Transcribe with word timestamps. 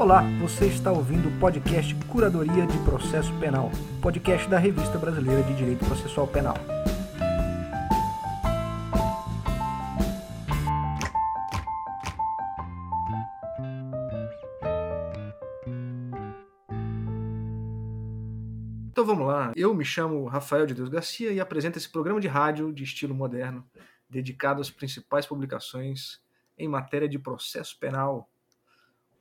Olá, 0.00 0.22
você 0.40 0.64
está 0.64 0.90
ouvindo 0.90 1.28
o 1.28 1.38
podcast 1.38 1.94
Curadoria 2.06 2.66
de 2.66 2.78
Processo 2.86 3.38
Penal, 3.38 3.70
podcast 4.00 4.48
da 4.48 4.58
Revista 4.58 4.96
Brasileira 4.96 5.42
de 5.42 5.54
Direito 5.54 5.84
Processual 5.84 6.26
Penal. 6.26 6.54
Então 18.88 19.04
vamos 19.04 19.26
lá, 19.26 19.52
eu 19.54 19.74
me 19.74 19.84
chamo 19.84 20.24
Rafael 20.24 20.64
de 20.64 20.72
Deus 20.72 20.88
Garcia 20.88 21.30
e 21.30 21.38
apresento 21.38 21.76
esse 21.76 21.90
programa 21.90 22.22
de 22.22 22.26
rádio 22.26 22.72
de 22.72 22.84
estilo 22.84 23.14
moderno, 23.14 23.68
dedicado 24.08 24.62
às 24.62 24.70
principais 24.70 25.26
publicações 25.26 26.22
em 26.56 26.66
matéria 26.66 27.06
de 27.06 27.18
processo 27.18 27.78
penal 27.78 28.30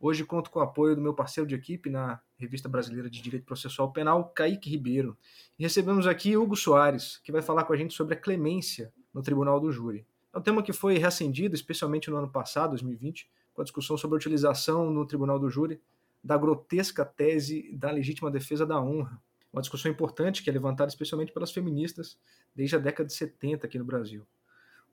Hoje 0.01 0.23
conto 0.23 0.49
com 0.49 0.59
o 0.59 0.61
apoio 0.61 0.95
do 0.95 1.01
meu 1.01 1.13
parceiro 1.13 1.45
de 1.45 1.53
equipe 1.53 1.89
na 1.89 2.21
Revista 2.37 2.69
Brasileira 2.69 3.09
de 3.09 3.21
Direito 3.21 3.45
Processual 3.45 3.91
Penal, 3.91 4.29
Kaique 4.29 4.69
Ribeiro. 4.69 5.17
E 5.57 5.63
recebemos 5.63 6.07
aqui 6.07 6.37
Hugo 6.37 6.55
Soares, 6.55 7.17
que 7.17 7.33
vai 7.33 7.41
falar 7.41 7.65
com 7.65 7.73
a 7.73 7.75
gente 7.75 7.93
sobre 7.93 8.13
a 8.13 8.17
clemência 8.17 8.93
no 9.13 9.21
Tribunal 9.21 9.59
do 9.59 9.73
Júri. 9.73 10.07
É 10.33 10.37
um 10.37 10.41
tema 10.41 10.63
que 10.63 10.71
foi 10.71 10.97
reacendido, 10.97 11.53
especialmente 11.53 12.09
no 12.09 12.15
ano 12.15 12.29
passado, 12.29 12.69
2020, 12.69 13.29
com 13.53 13.61
a 13.61 13.65
discussão 13.65 13.97
sobre 13.97 14.15
a 14.15 14.19
utilização 14.19 14.89
no 14.89 15.05
Tribunal 15.05 15.37
do 15.37 15.49
Júri 15.49 15.81
da 16.23 16.37
grotesca 16.37 17.03
tese 17.03 17.69
da 17.73 17.91
legítima 17.91 18.31
defesa 18.31 18.65
da 18.65 18.79
honra. 18.79 19.21
Uma 19.51 19.61
discussão 19.61 19.91
importante 19.91 20.41
que 20.41 20.49
é 20.49 20.53
levantada 20.53 20.87
especialmente 20.87 21.33
pelas 21.33 21.51
feministas 21.51 22.17
desde 22.55 22.77
a 22.77 22.79
década 22.79 23.07
de 23.07 23.13
70 23.13 23.67
aqui 23.67 23.77
no 23.77 23.83
Brasil. 23.83 24.25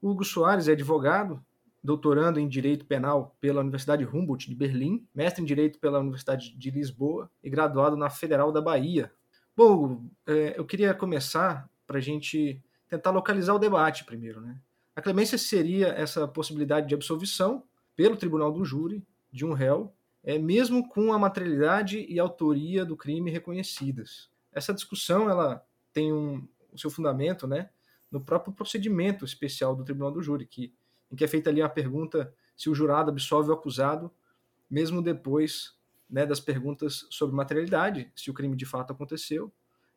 Hugo 0.02 0.25
Soares 0.25 0.66
é 0.66 0.73
advogado, 0.73 1.41
doutorando 1.83 2.41
em 2.41 2.48
Direito 2.48 2.85
Penal 2.85 3.37
pela 3.41 3.61
Universidade 3.61 4.05
Humboldt 4.05 4.48
de 4.48 4.55
Berlim, 4.55 5.06
mestre 5.14 5.42
em 5.42 5.47
Direito 5.47 5.78
pela 5.78 6.00
Universidade 6.00 6.56
de 6.56 6.70
Lisboa 6.70 7.31
e 7.42 7.48
graduado 7.48 7.97
na 7.97 8.11
Federal 8.11 8.50
da 8.50 8.61
Bahia. 8.61 9.12
Bom, 9.56 10.05
é, 10.27 10.59
eu 10.59 10.65
queria 10.65 10.92
começar 10.92 11.69
para 11.87 11.98
a 11.98 12.00
gente 12.00 12.62
tentar 12.89 13.11
localizar 13.11 13.55
o 13.55 13.59
debate 13.59 14.05
primeiro. 14.05 14.41
Né? 14.41 14.59
A 14.95 15.03
clemência 15.03 15.39
seria 15.39 15.89
essa 15.89 16.27
possibilidade 16.27 16.89
de 16.89 16.95
absolvição 16.95 17.62
pelo 17.95 18.17
tribunal 18.17 18.53
do 18.53 18.65
júri 18.65 19.03
de 19.33 19.45
um 19.45 19.53
réu, 19.53 19.93
é, 20.22 20.39
mesmo 20.39 20.89
com 20.89 21.12
a 21.12 21.19
materialidade 21.19 22.05
e 22.09 22.19
autoria 22.19 22.84
do 22.84 22.97
crime 22.97 23.31
reconhecidas. 23.31 24.28
Essa 24.53 24.75
discussão 24.75 25.31
ela 25.31 25.65
tem 25.93 26.12
um, 26.12 26.47
o 26.72 26.78
seu 26.78 26.91
fundamento 26.91 27.47
né, 27.47 27.70
no 28.11 28.20
próprio 28.20 28.53
procedimento 28.53 29.25
especial 29.25 29.75
do 29.75 29.84
tribunal 29.84 30.11
do 30.11 30.22
júri, 30.22 30.47
que 30.47 30.75
em 31.11 31.17
que 31.17 31.25
é 31.25 31.29
feita 31.29 31.51
ali 31.51 31.62
a 31.62 31.69
pergunta 31.69 32.33
se 32.57 32.71
o 32.71 32.75
jurado 32.75 33.11
absolve 33.11 33.51
o 33.51 33.53
acusado, 33.53 34.11
mesmo 34.69 35.03
depois 35.03 35.75
né, 36.09 36.25
das 36.25 36.41
perguntas 36.41 37.07
sobre 37.11 37.37
materialidade, 37.37 38.11
se 38.15 38.31
o 38.31 38.35
crime 38.35 38.57
de 38.57 38.65
fato 38.65 38.93
aconteceu, 38.93 39.53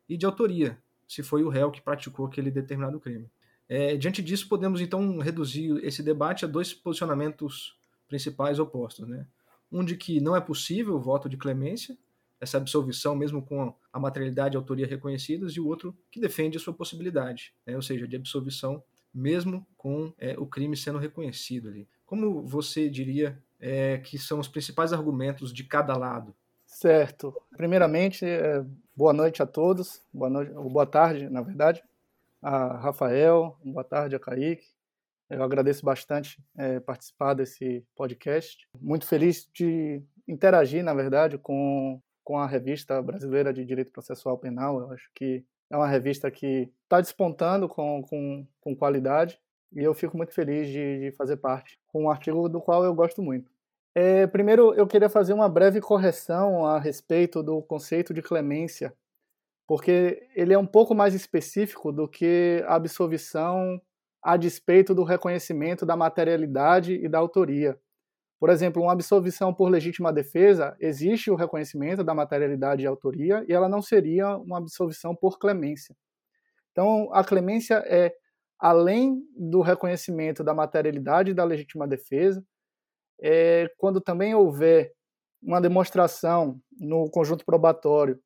e 0.08 0.16
de 0.16 0.26
autoria, 0.26 0.78
se 1.08 1.22
foi 1.22 1.42
o 1.42 1.48
réu 1.48 1.70
que 1.70 1.80
praticou 1.80 2.26
aquele 2.26 2.50
determinado 2.50 3.00
crime. 3.00 3.30
É, 3.68 3.96
diante 3.96 4.20
disso, 4.20 4.48
podemos 4.48 4.80
então 4.80 5.18
reduzir 5.18 5.78
esse 5.84 6.02
debate 6.02 6.44
a 6.44 6.48
dois 6.48 6.74
posicionamentos 6.74 7.78
principais 8.08 8.58
opostos. 8.58 9.08
Né? 9.08 9.24
Um 9.70 9.84
de 9.84 9.96
que 9.96 10.20
não 10.20 10.34
é 10.34 10.40
possível 10.40 10.96
o 10.96 11.00
voto 11.00 11.28
de 11.28 11.36
clemência, 11.36 11.96
essa 12.40 12.56
absolvição, 12.56 13.14
mesmo 13.14 13.42
com 13.42 13.72
a 13.92 14.00
materialidade 14.00 14.54
e 14.54 14.56
a 14.56 14.60
autoria 14.60 14.86
reconhecidas, 14.86 15.52
e 15.52 15.60
o 15.60 15.66
outro 15.68 15.96
que 16.10 16.18
defende 16.18 16.56
a 16.56 16.60
sua 16.60 16.74
possibilidade, 16.74 17.54
né? 17.64 17.76
ou 17.76 17.82
seja, 17.82 18.08
de 18.08 18.16
absolvição 18.16 18.82
mesmo 19.12 19.66
com 19.76 20.12
é, 20.18 20.38
o 20.38 20.46
crime 20.46 20.76
sendo 20.76 20.98
reconhecido 20.98 21.68
ali. 21.68 21.88
Como 22.06 22.42
você 22.42 22.88
diria 22.88 23.42
é, 23.58 23.98
que 23.98 24.18
são 24.18 24.38
os 24.38 24.48
principais 24.48 24.92
argumentos 24.92 25.52
de 25.52 25.64
cada 25.64 25.96
lado? 25.96 26.34
Certo. 26.64 27.34
Primeiramente, 27.56 28.24
é, 28.24 28.64
boa 28.96 29.12
noite 29.12 29.42
a 29.42 29.46
todos, 29.46 30.00
boa, 30.12 30.30
noite, 30.30 30.52
boa 30.52 30.86
tarde, 30.86 31.28
na 31.28 31.42
verdade, 31.42 31.82
a 32.40 32.76
Rafael, 32.78 33.58
boa 33.64 33.84
tarde 33.84 34.16
a 34.16 34.20
Kaique. 34.20 34.66
Eu 35.28 35.42
agradeço 35.42 35.84
bastante 35.84 36.42
é, 36.56 36.80
participar 36.80 37.34
desse 37.34 37.84
podcast. 37.94 38.66
Muito 38.80 39.06
feliz 39.06 39.48
de 39.52 40.02
interagir, 40.26 40.82
na 40.82 40.94
verdade, 40.94 41.38
com, 41.38 42.00
com 42.24 42.38
a 42.38 42.46
revista 42.46 43.00
brasileira 43.00 43.52
de 43.52 43.64
Direito 43.64 43.92
Processual 43.92 44.38
Penal. 44.38 44.80
Eu 44.80 44.92
acho 44.92 45.08
que 45.14 45.44
é 45.70 45.76
uma 45.76 45.86
revista 45.86 46.30
que 46.30 46.70
está 46.82 47.00
despontando 47.00 47.68
com, 47.68 48.02
com, 48.02 48.46
com 48.60 48.76
qualidade 48.76 49.38
e 49.72 49.82
eu 49.82 49.94
fico 49.94 50.16
muito 50.16 50.32
feliz 50.32 50.68
de, 50.68 51.00
de, 51.00 51.12
fazer 51.12 51.36
parte 51.36 51.78
com 51.86 52.04
um 52.04 52.10
artigo 52.10 52.48
do 52.48 52.60
qual 52.60 52.84
eu 52.84 52.92
gosto 52.92 53.22
muito. 53.22 53.50
É, 53.94 54.26
primeiro, 54.26 54.74
eu 54.74 54.86
queria 54.86 55.08
fazer 55.08 55.32
uma 55.32 55.48
breve 55.48 55.80
correção 55.80 56.66
a 56.66 56.78
respeito 56.78 57.42
do 57.42 57.62
conceito 57.62 58.12
de 58.12 58.22
clemência, 58.22 58.92
porque 59.66 60.28
ele 60.34 60.52
é 60.52 60.58
um 60.58 60.66
pouco 60.66 60.94
mais 60.94 61.14
específico 61.14 61.92
do 61.92 62.08
que 62.08 62.64
a 62.66 62.74
absolvição 62.74 63.80
a 64.22 64.36
despeito 64.36 64.94
do 64.94 65.02
reconhecimento 65.02 65.86
da 65.86 65.96
materialidade 65.96 66.94
e 66.94 67.08
da 67.08 67.18
autoria. 67.18 67.78
Por 68.40 68.48
exemplo, 68.48 68.82
uma 68.82 68.92
absolvição 68.92 69.52
por 69.52 69.68
legítima 69.68 70.10
defesa, 70.12 70.74
existe 70.80 71.30
o 71.30 71.34
reconhecimento 71.34 72.02
da 72.02 72.14
materialidade 72.14 72.82
e 72.82 72.86
autoria, 72.86 73.44
e 73.46 73.52
ela 73.52 73.68
não 73.68 73.82
seria 73.82 74.34
uma 74.38 74.56
absolvição 74.56 75.14
por 75.14 75.38
clemência. 75.38 75.94
Então, 76.72 77.10
a 77.12 77.22
clemência 77.22 77.84
é, 77.86 78.14
além 78.58 79.22
do 79.36 79.60
reconhecimento 79.60 80.42
da 80.42 80.54
materialidade 80.54 81.32
e 81.32 81.34
da 81.34 81.44
legítima 81.44 81.86
defesa, 81.86 82.42
é 83.22 83.70
quando 83.78 84.00
também 84.00 84.34
houver 84.34 84.94
uma 85.42 85.60
demonstração 85.60 86.60
no 86.78 87.10
conjunto 87.10 87.44
probatório 87.44 88.18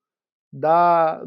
da 0.52 1.24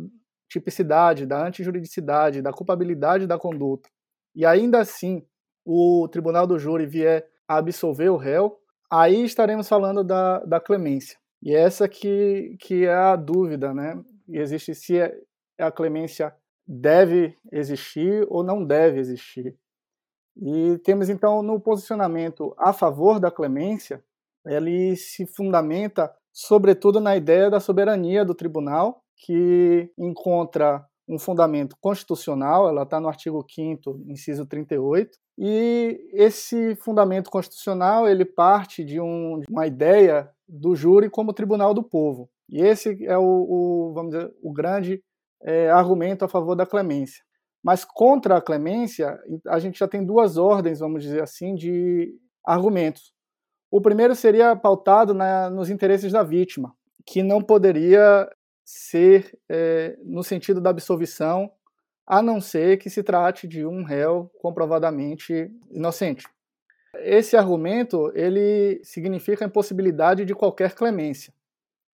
tipicidade, 0.49 1.25
da 1.25 1.45
antijuridicidade, 1.45 2.41
da 2.41 2.53
culpabilidade 2.53 3.27
da 3.27 3.37
conduta, 3.37 3.89
e 4.33 4.45
ainda 4.45 4.79
assim 4.79 5.25
o 5.65 6.07
tribunal 6.09 6.47
do 6.47 6.57
júri 6.57 6.85
vier 6.85 7.27
a 7.47 7.57
absolver 7.57 8.09
o 8.09 8.15
réu, 8.17 8.57
aí 8.89 9.23
estaremos 9.23 9.67
falando 9.67 10.03
da, 10.03 10.39
da 10.39 10.59
clemência. 10.59 11.17
E 11.41 11.55
essa 11.55 11.87
que, 11.87 12.55
que 12.59 12.85
é 12.85 12.93
a 12.93 13.15
dúvida, 13.15 13.73
né? 13.73 14.01
Existe 14.29 14.73
se 14.73 14.99
é, 14.99 15.13
a 15.59 15.71
clemência 15.71 16.33
deve 16.67 17.37
existir 17.51 18.25
ou 18.29 18.43
não 18.43 18.63
deve 18.63 18.99
existir. 18.99 19.55
E 20.35 20.77
temos 20.79 21.09
então 21.09 21.41
no 21.41 21.59
posicionamento 21.59 22.53
a 22.57 22.73
favor 22.73 23.19
da 23.19 23.31
clemência, 23.31 24.03
ele 24.45 24.95
se 24.95 25.25
fundamenta 25.25 26.13
sobretudo 26.37 26.99
na 26.99 27.17
ideia 27.17 27.49
da 27.49 27.59
soberania 27.59 28.23
do 28.23 28.35
tribunal, 28.35 29.03
que 29.15 29.91
encontra 29.97 30.85
um 31.09 31.17
fundamento 31.17 31.75
constitucional, 31.81 32.69
ela 32.69 32.83
está 32.83 32.99
no 32.99 33.07
artigo 33.07 33.43
5 33.49 34.03
inciso 34.07 34.45
38, 34.45 35.17
e 35.37 36.09
esse 36.13 36.75
fundamento 36.75 37.29
constitucional 37.29 38.07
ele 38.07 38.25
parte 38.25 38.83
de, 38.83 38.99
um, 38.99 39.39
de 39.39 39.45
uma 39.49 39.67
ideia 39.67 40.29
do 40.47 40.75
júri 40.75 41.09
como 41.09 41.33
tribunal 41.33 41.73
do 41.73 41.83
povo. 41.83 42.29
E 42.49 42.61
esse 42.61 43.05
é 43.05 43.17
o, 43.17 43.23
o 43.23 43.93
vamos 43.93 44.15
dizer, 44.15 44.33
o 44.41 44.51
grande 44.51 45.03
é, 45.43 45.69
argumento 45.69 46.25
a 46.25 46.27
favor 46.27 46.55
da 46.55 46.65
clemência. 46.65 47.23
Mas 47.63 47.85
contra 47.85 48.37
a 48.37 48.41
clemência, 48.41 49.19
a 49.47 49.59
gente 49.59 49.77
já 49.77 49.87
tem 49.87 50.03
duas 50.03 50.37
ordens, 50.37 50.79
vamos 50.79 51.03
dizer 51.03 51.21
assim, 51.21 51.53
de 51.53 52.13
argumentos. 52.45 53.13
O 53.69 53.81
primeiro 53.81 54.15
seria 54.15 54.55
pautado 54.55 55.13
na, 55.13 55.49
nos 55.49 55.69
interesses 55.69 56.11
da 56.11 56.23
vítima, 56.23 56.73
que 57.05 57.21
não 57.21 57.41
poderia 57.41 58.29
ser 58.65 59.37
é, 59.49 59.97
no 60.03 60.23
sentido 60.23 60.61
da 60.61 60.69
absolvição 60.69 61.51
a 62.07 62.21
não 62.21 62.39
ser 62.39 62.77
que 62.77 62.89
se 62.89 63.03
trate 63.03 63.45
de 63.47 63.65
um 63.65 63.83
réu 63.83 64.31
comprovadamente 64.39 65.51
inocente. 65.69 66.25
Esse 66.99 67.35
argumento 67.35 68.11
ele 68.15 68.79
significa 68.83 69.43
a 69.43 69.47
impossibilidade 69.47 70.23
de 70.23 70.33
qualquer 70.33 70.73
clemência. 70.73 71.33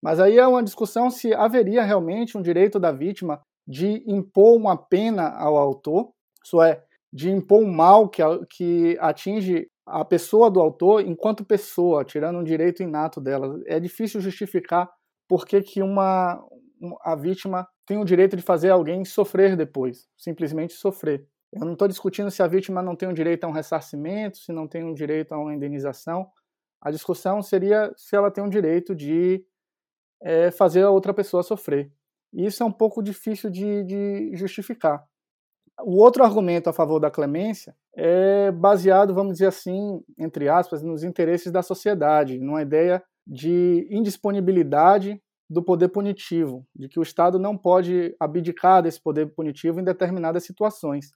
Mas 0.03 0.21
aí 0.21 0.37
é 0.37 0.47
uma 0.47 0.63
discussão 0.63 1.11
se 1.11 1.33
haveria 1.33 1.83
realmente 1.83 2.37
um 2.37 2.43
direito 2.43 2.79
da 2.79 2.93
vítima 2.93 3.41
de 3.67 4.05
impor 4.07 4.57
uma 4.57 4.77
pena 4.77 5.31
ao 5.31 5.57
autor, 5.57 6.13
isso 6.45 6.61
é, 6.61 6.83
de 7.13 7.31
impor 7.31 7.63
um 7.63 7.73
mal 7.73 8.09
que, 8.09 8.23
que 8.51 8.99
atinge 9.01 9.69
a 9.87 10.05
pessoa 10.05 10.51
do 10.51 10.61
autor 10.61 11.01
enquanto 11.07 11.45
pessoa, 11.45 12.05
tirando 12.05 12.39
um 12.39 12.45
direito 12.45 12.83
inato 12.83 13.21
dela. 13.21 13.61
É 13.67 13.81
difícil 13.81 14.21
justificar 14.21 14.91
por 15.29 15.47
que, 15.47 15.63
que 15.63 15.83
uma, 15.83 16.45
a 17.03 17.15
vítima 17.15 17.67
tem 17.87 17.99
o 17.99 18.05
direito 18.05 18.37
de 18.37 18.43
fazer 18.43 18.71
alguém 18.71 19.05
sofrer 19.05 19.57
depois, 19.57 20.09
simplesmente 20.17 20.75
sofrer. 20.75 21.27
Eu 21.53 21.67
não 21.67 21.75
estou 21.75 21.87
discutindo 21.87 22.31
se 22.31 22.43
a 22.43 22.47
vítima 22.47 22.83
não 22.83 22.97
tem 22.97 23.09
o 23.09 23.13
direito 23.13 23.45
a 23.45 23.49
um 23.49 23.53
ressarcimento, 23.53 24.39
se 24.39 24.53
não 24.53 24.67
tem 24.67 24.85
o 24.85 24.95
direito 24.95 25.33
a 25.33 25.39
uma 25.39 25.55
indenização. 25.55 26.27
A 26.81 26.91
discussão 26.91 27.43
seria 27.43 27.93
se 27.97 28.17
ela 28.17 28.31
tem 28.31 28.43
o 28.43 28.49
direito 28.49 28.95
de 28.95 29.45
é, 30.23 30.51
fazer 30.51 30.83
a 30.83 30.91
outra 30.91 31.13
pessoa 31.13 31.43
sofrer. 31.43 31.93
E 32.33 32.47
isso 32.47 32.63
é 32.63 32.67
um 32.67 32.73
pouco 32.73 33.03
difícil 33.03 33.51
de, 33.51 33.85
de 33.85 34.31
justificar. 34.35 35.05
O 35.81 35.97
outro 35.97 36.25
argumento 36.25 36.71
a 36.71 36.73
favor 36.73 36.99
da 36.99 37.11
clemência 37.11 37.77
é 37.95 38.51
baseado, 38.51 39.15
vamos 39.15 39.35
dizer 39.35 39.49
assim, 39.49 40.03
entre 40.19 40.49
aspas, 40.49 40.83
nos 40.83 41.03
interesses 41.05 41.53
da 41.53 41.63
sociedade, 41.63 42.39
numa 42.39 42.63
ideia 42.63 43.03
de 43.27 43.87
indisponibilidade 43.91 45.21
do 45.53 45.63
poder 45.63 45.89
punitivo, 45.89 46.67
de 46.75 46.89
que 46.89 46.99
o 46.99 47.03
Estado 47.03 47.39
não 47.39 47.57
pode 47.57 48.17
abdicar 48.19 48.83
desse 48.83 49.01
poder 49.01 49.27
punitivo 49.35 49.79
em 49.79 49.85
determinadas 49.85 50.45
situações. 50.45 51.13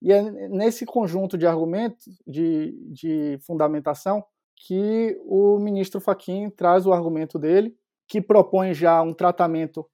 E 0.00 0.10
é 0.10 0.22
nesse 0.48 0.86
conjunto 0.86 1.36
de 1.36 1.46
argumentos, 1.46 2.04
de, 2.26 2.74
de 2.90 3.38
fundamentação, 3.46 4.24
que 4.56 5.18
o 5.26 5.58
ministro 5.58 6.00
Fachin 6.00 6.48
traz 6.48 6.86
o 6.86 6.92
argumento 6.92 7.38
dele, 7.38 7.76
que 8.08 8.22
propõe 8.22 8.72
já 8.72 9.02
um 9.02 9.12
tratamento 9.12 9.86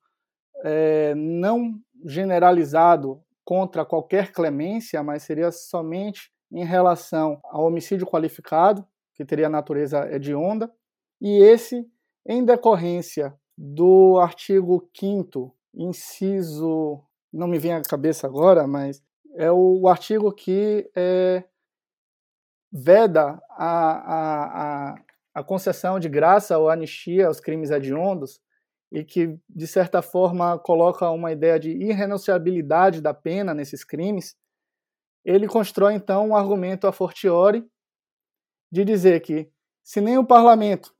é, 0.64 1.14
não 1.16 1.74
generalizado 2.04 3.20
contra 3.44 3.84
qualquer 3.84 4.30
clemência, 4.30 5.02
mas 5.02 5.24
seria 5.24 5.50
somente 5.50 6.30
em 6.52 6.64
relação 6.64 7.40
ao 7.44 7.66
homicídio 7.66 8.06
qualificado, 8.06 8.86
que 9.14 9.24
teria 9.24 9.48
natureza 9.48 10.08
hedionda, 10.12 10.72
e 11.20 11.42
esse 11.42 11.84
em 12.26 12.44
decorrência 12.44 13.34
do 13.62 14.18
artigo 14.18 14.88
5 14.98 15.54
inciso, 15.74 17.04
não 17.30 17.46
me 17.46 17.58
vem 17.58 17.74
à 17.74 17.82
cabeça 17.82 18.26
agora, 18.26 18.66
mas 18.66 19.04
é 19.36 19.52
o, 19.52 19.86
artigo 19.86 20.32
que 20.32 20.90
é, 20.96 21.44
veda 22.72 23.38
a, 23.50 23.90
a, 23.90 24.92
a, 24.92 24.94
a 25.34 25.44
concessão 25.44 26.00
de 26.00 26.08
graça 26.08 26.56
ou 26.56 26.70
anistia 26.70 27.26
aos 27.26 27.38
crimes 27.38 27.70
hediondos 27.70 28.40
e 28.90 29.04
que, 29.04 29.38
de 29.46 29.66
certa 29.66 30.00
forma, 30.00 30.58
coloca 30.58 31.10
uma 31.10 31.30
ideia 31.30 31.60
de 31.60 31.70
irrenunciabilidade 31.70 33.02
da 33.02 33.12
pena 33.12 33.52
nesses 33.52 33.84
crimes, 33.84 34.34
ele 35.22 35.46
constrói, 35.46 35.92
então, 35.92 36.28
um 36.28 36.34
argumento 36.34 36.86
a 36.86 36.92
fortiori 36.92 37.62
de 38.72 38.86
dizer 38.86 39.20
que, 39.20 39.52
se 39.84 40.00
nem 40.00 40.16
o 40.16 40.26
parlamento 40.26 40.94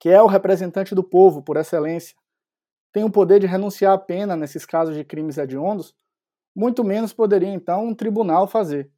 que 0.00 0.08
é 0.08 0.20
o 0.20 0.26
representante 0.26 0.94
do 0.94 1.04
povo 1.04 1.42
por 1.42 1.58
excelência, 1.58 2.16
tem 2.92 3.04
o 3.04 3.10
poder 3.10 3.38
de 3.38 3.46
renunciar 3.46 3.92
à 3.92 3.98
pena 3.98 4.34
nesses 4.34 4.64
casos 4.64 4.96
de 4.96 5.04
crimes 5.04 5.38
hediondos, 5.38 5.94
muito 6.56 6.82
menos 6.82 7.12
poderia 7.12 7.50
então 7.50 7.86
um 7.86 7.94
tribunal 7.94 8.48
fazer. 8.48 8.90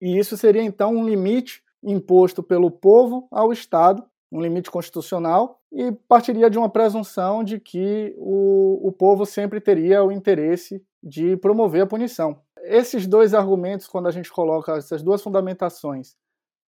E 0.00 0.16
isso 0.16 0.36
seria 0.36 0.62
então 0.62 0.94
um 0.94 1.04
limite 1.04 1.62
imposto 1.82 2.42
pelo 2.42 2.70
povo 2.70 3.26
ao 3.30 3.52
Estado, 3.52 4.04
um 4.30 4.40
limite 4.40 4.70
constitucional, 4.70 5.60
e 5.72 5.90
partiria 5.90 6.48
de 6.48 6.58
uma 6.58 6.70
presunção 6.70 7.42
de 7.42 7.58
que 7.58 8.14
o, 8.16 8.88
o 8.88 8.92
povo 8.92 9.24
sempre 9.26 9.60
teria 9.60 10.04
o 10.04 10.12
interesse 10.12 10.84
de 11.02 11.36
promover 11.38 11.82
a 11.82 11.86
punição. 11.86 12.40
Esses 12.62 13.06
dois 13.06 13.34
argumentos, 13.34 13.86
quando 13.86 14.06
a 14.06 14.10
gente 14.10 14.30
coloca 14.30 14.76
essas 14.76 15.02
duas 15.02 15.22
fundamentações, 15.22 16.14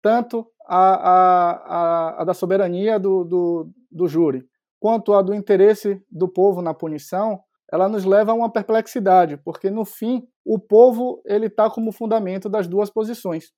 tanto 0.05 0.47
a, 0.67 0.77
a, 0.77 1.51
a, 1.51 2.21
a 2.21 2.23
da 2.25 2.35
soberania 2.35 2.99
do, 2.99 3.23
do, 3.23 3.71
do 3.91 4.07
júri, 4.07 4.47
quanto 4.79 5.13
a 5.13 5.21
do 5.23 5.33
interesse 5.33 5.99
do 6.11 6.27
povo 6.27 6.61
na 6.61 6.75
punição, 6.75 7.41
ela 7.73 7.89
nos 7.89 8.05
leva 8.05 8.31
a 8.31 8.35
uma 8.35 8.51
perplexidade, 8.51 9.35
porque 9.37 9.71
no 9.71 9.83
fim 9.83 10.21
o 10.45 10.59
povo 10.59 11.23
ele 11.25 11.47
está 11.47 11.71
como 11.71 11.91
fundamento 11.91 12.47
das 12.47 12.67
duas 12.67 12.91
posições. 12.91 13.51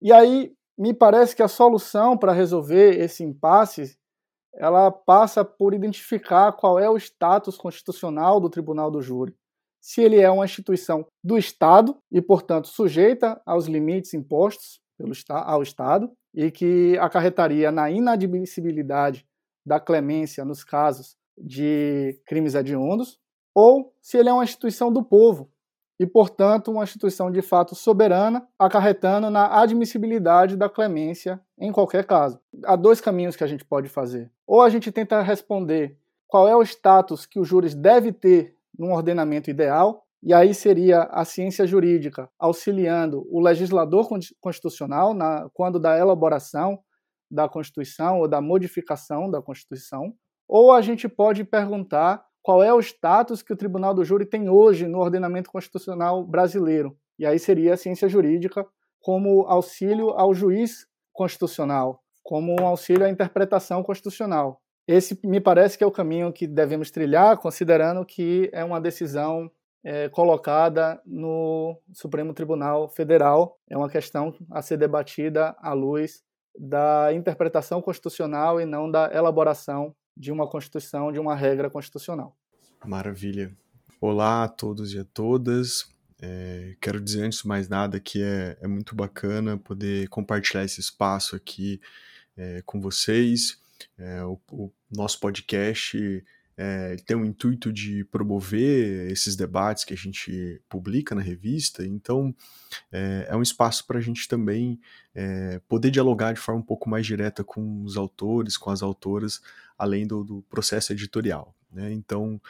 E 0.00 0.12
aí 0.12 0.52
me 0.78 0.94
parece 0.94 1.34
que 1.34 1.42
a 1.42 1.48
solução 1.48 2.16
para 2.16 2.30
resolver 2.30 3.00
esse 3.00 3.24
impasse 3.24 3.98
ela 4.54 4.92
passa 4.92 5.44
por 5.44 5.74
identificar 5.74 6.52
qual 6.52 6.78
é 6.78 6.88
o 6.88 6.96
status 6.96 7.56
constitucional 7.56 8.38
do 8.38 8.48
Tribunal 8.48 8.88
do 8.88 9.02
Júri. 9.02 9.34
Se 9.80 10.00
ele 10.00 10.20
é 10.20 10.30
uma 10.30 10.44
instituição 10.44 11.04
do 11.24 11.36
Estado 11.36 11.98
e, 12.10 12.22
portanto, 12.22 12.68
sujeita 12.68 13.42
aos 13.44 13.66
limites 13.66 14.14
impostos 14.14 14.80
pelo, 14.96 15.12
ao 15.28 15.62
Estado 15.62 16.10
e 16.34 16.50
que 16.50 16.98
acarretaria 16.98 17.70
na 17.70 17.90
inadmissibilidade 17.90 19.26
da 19.64 19.80
clemência 19.80 20.44
nos 20.44 20.62
casos 20.62 21.16
de 21.36 22.18
crimes 22.26 22.54
hediondos, 22.54 23.18
ou 23.54 23.92
se 24.00 24.16
ele 24.16 24.28
é 24.28 24.32
uma 24.32 24.44
instituição 24.44 24.92
do 24.92 25.02
povo 25.02 25.50
e, 25.98 26.06
portanto, 26.06 26.70
uma 26.70 26.84
instituição 26.84 27.30
de 27.30 27.40
fato 27.40 27.74
soberana, 27.74 28.46
acarretando 28.58 29.30
na 29.30 29.60
admissibilidade 29.60 30.56
da 30.56 30.68
clemência 30.68 31.40
em 31.58 31.72
qualquer 31.72 32.04
caso. 32.04 32.38
Há 32.64 32.76
dois 32.76 33.00
caminhos 33.00 33.34
que 33.34 33.44
a 33.44 33.46
gente 33.46 33.64
pode 33.64 33.88
fazer. 33.88 34.30
Ou 34.46 34.60
a 34.60 34.68
gente 34.68 34.92
tenta 34.92 35.22
responder 35.22 35.98
qual 36.28 36.46
é 36.46 36.54
o 36.54 36.62
status 36.62 37.24
que 37.24 37.40
o 37.40 37.44
júris 37.44 37.74
deve 37.74 38.12
ter 38.12 38.54
num 38.78 38.92
ordenamento 38.92 39.50
ideal, 39.50 40.05
e 40.26 40.34
aí 40.34 40.52
seria 40.52 41.04
a 41.04 41.24
ciência 41.24 41.64
jurídica 41.68 42.28
auxiliando 42.36 43.24
o 43.30 43.40
legislador 43.40 44.08
constitucional 44.40 45.14
na, 45.14 45.48
quando 45.54 45.78
da 45.78 45.96
elaboração 45.96 46.80
da 47.30 47.48
Constituição 47.48 48.18
ou 48.18 48.26
da 48.26 48.40
modificação 48.40 49.30
da 49.30 49.40
Constituição, 49.40 50.12
ou 50.48 50.72
a 50.72 50.80
gente 50.80 51.08
pode 51.08 51.44
perguntar 51.44 52.24
qual 52.42 52.60
é 52.60 52.74
o 52.74 52.80
status 52.80 53.40
que 53.40 53.52
o 53.52 53.56
Tribunal 53.56 53.94
do 53.94 54.04
Júri 54.04 54.26
tem 54.26 54.48
hoje 54.48 54.88
no 54.88 54.98
ordenamento 54.98 55.48
constitucional 55.48 56.26
brasileiro. 56.26 56.96
E 57.16 57.24
aí 57.24 57.38
seria 57.38 57.74
a 57.74 57.76
ciência 57.76 58.08
jurídica 58.08 58.66
como 58.98 59.46
auxílio 59.46 60.10
ao 60.10 60.34
juiz 60.34 60.88
constitucional, 61.12 62.00
como 62.24 62.52
um 62.60 62.66
auxílio 62.66 63.06
à 63.06 63.08
interpretação 63.08 63.80
constitucional. 63.80 64.60
Esse 64.88 65.16
me 65.24 65.40
parece 65.40 65.78
que 65.78 65.84
é 65.84 65.86
o 65.86 65.92
caminho 65.92 66.32
que 66.32 66.48
devemos 66.48 66.90
trilhar, 66.90 67.38
considerando 67.38 68.04
que 68.04 68.50
é 68.52 68.64
uma 68.64 68.80
decisão 68.80 69.48
é, 69.86 70.08
colocada 70.08 71.00
no 71.06 71.80
Supremo 71.92 72.34
Tribunal 72.34 72.88
Federal. 72.88 73.56
É 73.70 73.76
uma 73.76 73.88
questão 73.88 74.34
a 74.50 74.60
ser 74.60 74.76
debatida 74.76 75.54
à 75.60 75.72
luz 75.72 76.24
da 76.58 77.12
interpretação 77.14 77.80
constitucional 77.80 78.60
e 78.60 78.66
não 78.66 78.90
da 78.90 79.08
elaboração 79.14 79.94
de 80.16 80.32
uma 80.32 80.48
Constituição, 80.48 81.12
de 81.12 81.20
uma 81.20 81.36
regra 81.36 81.70
constitucional. 81.70 82.36
Maravilha. 82.84 83.56
Olá 84.00 84.42
a 84.42 84.48
todos 84.48 84.92
e 84.92 84.98
a 84.98 85.04
todas. 85.04 85.86
É, 86.20 86.74
quero 86.80 87.00
dizer 87.00 87.22
antes 87.22 87.42
de 87.42 87.46
mais 87.46 87.68
nada 87.68 88.00
que 88.00 88.20
é, 88.20 88.58
é 88.60 88.66
muito 88.66 88.96
bacana 88.96 89.56
poder 89.56 90.08
compartilhar 90.08 90.64
esse 90.64 90.80
espaço 90.80 91.36
aqui 91.36 91.80
é, 92.36 92.60
com 92.66 92.80
vocês. 92.80 93.60
É, 93.96 94.24
o, 94.24 94.40
o, 94.50 94.72
nosso 94.90 95.20
podcast 95.20 96.24
é, 96.56 96.96
tem 97.04 97.16
o 97.16 97.24
intuito 97.24 97.72
de 97.72 98.04
promover 98.04 99.10
esses 99.10 99.36
debates 99.36 99.84
que 99.84 99.92
a 99.92 99.96
gente 99.96 100.60
publica 100.68 101.14
na 101.14 101.20
revista, 101.20 101.84
então 101.84 102.34
é, 102.90 103.26
é 103.30 103.36
um 103.36 103.42
espaço 103.42 103.86
para 103.86 103.98
a 103.98 104.00
gente 104.00 104.26
também 104.26 104.80
é, 105.14 105.60
poder 105.68 105.90
dialogar 105.90 106.32
de 106.32 106.40
forma 106.40 106.60
um 106.60 106.64
pouco 106.64 106.88
mais 106.88 107.06
direta 107.06 107.44
com 107.44 107.82
os 107.82 107.96
autores, 107.96 108.56
com 108.56 108.70
as 108.70 108.82
autoras, 108.82 109.40
além 109.76 110.06
do, 110.06 110.24
do 110.24 110.42
processo 110.48 110.92
editorial. 110.92 111.54
Né? 111.70 111.92
Então, 111.92 112.40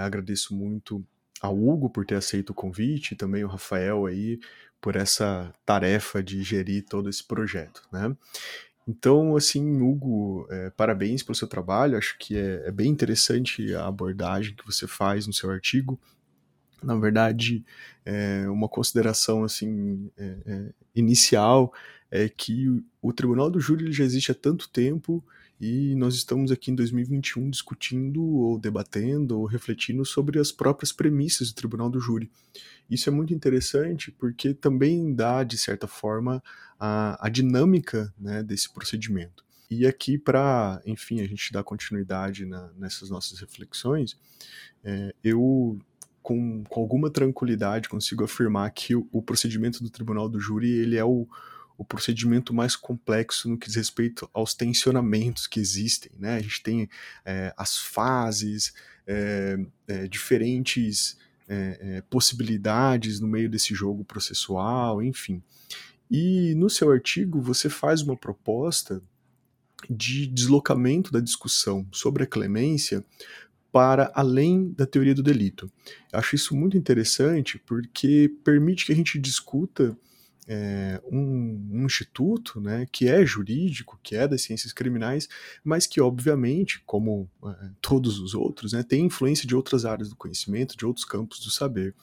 agradeço 0.00 0.54
muito 0.54 1.04
ao 1.40 1.58
Hugo 1.58 1.90
por 1.90 2.06
ter 2.06 2.14
aceito 2.14 2.50
o 2.50 2.54
convite, 2.54 3.12
e 3.12 3.16
também 3.16 3.44
o 3.44 3.48
Rafael 3.48 4.06
aí 4.06 4.38
por 4.80 4.96
essa 4.96 5.52
tarefa 5.66 6.22
de 6.22 6.42
gerir 6.42 6.84
todo 6.84 7.10
esse 7.10 7.22
projeto. 7.22 7.82
Né? 7.92 8.16
Então, 8.92 9.34
assim, 9.36 9.80
Hugo, 9.80 10.46
é, 10.50 10.68
parabéns 10.68 11.22
pelo 11.22 11.34
seu 11.34 11.48
trabalho. 11.48 11.96
Acho 11.96 12.14
que 12.18 12.36
é, 12.36 12.64
é, 12.66 12.70
bem 12.70 12.90
interessante 12.90 13.74
a 13.74 13.86
abordagem 13.86 14.54
que 14.54 14.66
você 14.66 14.86
faz 14.86 15.26
no 15.26 15.32
seu 15.32 15.50
artigo. 15.50 15.98
Na 16.82 16.94
verdade, 16.94 17.64
é, 18.04 18.46
uma 18.50 18.68
consideração 18.68 19.44
assim 19.44 20.10
é, 20.14 20.36
é, 20.44 20.72
inicial 20.94 21.72
é 22.10 22.28
que 22.28 22.84
o 23.00 23.14
Tribunal 23.14 23.50
do 23.50 23.58
Júri 23.58 23.90
já 23.92 24.04
existe 24.04 24.30
há 24.30 24.34
tanto 24.34 24.68
tempo 24.68 25.24
e 25.62 25.94
nós 25.94 26.16
estamos 26.16 26.50
aqui 26.50 26.72
em 26.72 26.74
2021 26.74 27.48
discutindo 27.48 28.20
ou 28.20 28.58
debatendo 28.58 29.38
ou 29.38 29.46
refletindo 29.46 30.04
sobre 30.04 30.40
as 30.40 30.50
próprias 30.50 30.90
premissas 30.90 31.52
do 31.52 31.54
Tribunal 31.54 31.88
do 31.88 32.00
Júri. 32.00 32.28
Isso 32.90 33.08
é 33.08 33.12
muito 33.12 33.32
interessante 33.32 34.10
porque 34.10 34.54
também 34.54 35.14
dá, 35.14 35.44
de 35.44 35.56
certa 35.56 35.86
forma, 35.86 36.42
a, 36.80 37.16
a 37.24 37.28
dinâmica 37.28 38.12
né, 38.18 38.42
desse 38.42 38.72
procedimento. 38.72 39.44
E 39.70 39.86
aqui, 39.86 40.18
para, 40.18 40.82
enfim, 40.84 41.20
a 41.20 41.28
gente 41.28 41.52
dar 41.52 41.62
continuidade 41.62 42.44
na, 42.44 42.72
nessas 42.76 43.08
nossas 43.08 43.38
reflexões, 43.38 44.18
é, 44.82 45.14
eu, 45.22 45.78
com, 46.20 46.64
com 46.64 46.80
alguma 46.80 47.08
tranquilidade, 47.08 47.88
consigo 47.88 48.24
afirmar 48.24 48.68
que 48.72 48.96
o, 48.96 49.08
o 49.12 49.22
procedimento 49.22 49.80
do 49.80 49.90
Tribunal 49.90 50.28
do 50.28 50.40
Júri 50.40 50.72
ele 50.72 50.96
é 50.96 51.04
o, 51.04 51.28
o 51.82 51.84
procedimento 51.84 52.54
mais 52.54 52.76
complexo 52.76 53.48
no 53.48 53.58
que 53.58 53.66
diz 53.66 53.74
respeito 53.74 54.30
aos 54.32 54.54
tensionamentos 54.54 55.48
que 55.48 55.58
existem. 55.58 56.12
Né? 56.16 56.36
A 56.36 56.40
gente 56.40 56.62
tem 56.62 56.88
é, 57.24 57.52
as 57.56 57.76
fases, 57.76 58.72
é, 59.04 59.58
é, 59.88 60.06
diferentes 60.06 61.16
é, 61.48 61.78
é, 61.80 62.00
possibilidades 62.02 63.18
no 63.18 63.26
meio 63.26 63.50
desse 63.50 63.74
jogo 63.74 64.04
processual, 64.04 65.02
enfim. 65.02 65.42
E 66.08 66.54
no 66.54 66.70
seu 66.70 66.90
artigo 66.90 67.40
você 67.40 67.68
faz 67.68 68.00
uma 68.00 68.16
proposta 68.16 69.02
de 69.90 70.28
deslocamento 70.28 71.10
da 71.10 71.18
discussão 71.18 71.84
sobre 71.90 72.22
a 72.22 72.26
clemência 72.28 73.04
para 73.72 74.12
além 74.14 74.72
da 74.72 74.86
teoria 74.86 75.16
do 75.16 75.22
delito. 75.22 75.68
Eu 76.12 76.20
acho 76.20 76.36
isso 76.36 76.54
muito 76.54 76.76
interessante 76.76 77.58
porque 77.66 78.32
permite 78.44 78.86
que 78.86 78.92
a 78.92 78.94
gente 78.96 79.18
discuta 79.18 79.98
é, 80.48 81.00
um, 81.10 81.70
um, 81.72 81.86
instituto 81.86 82.60
né, 82.60 82.86
que 82.90 83.08
é 83.08 83.24
jurídico, 83.24 83.98
que 84.02 84.16
é 84.16 84.26
das 84.26 84.42
ciências 84.42 84.72
criminais, 84.72 85.28
mas 85.62 85.86
que, 85.86 86.00
obviamente, 86.00 86.82
como 86.84 87.30
é, 87.44 87.70
todos 87.80 88.18
os 88.18 88.34
outros, 88.34 88.72
né, 88.72 88.82
tem 88.82 89.06
influência 89.06 89.46
de 89.46 89.54
outras 89.54 89.84
áreas 89.84 90.08
do 90.08 90.16
conhecimento, 90.16 90.76
de 90.76 90.84
outros 90.84 91.04
campos 91.04 91.40
do 91.40 91.50
saber. 91.50 91.94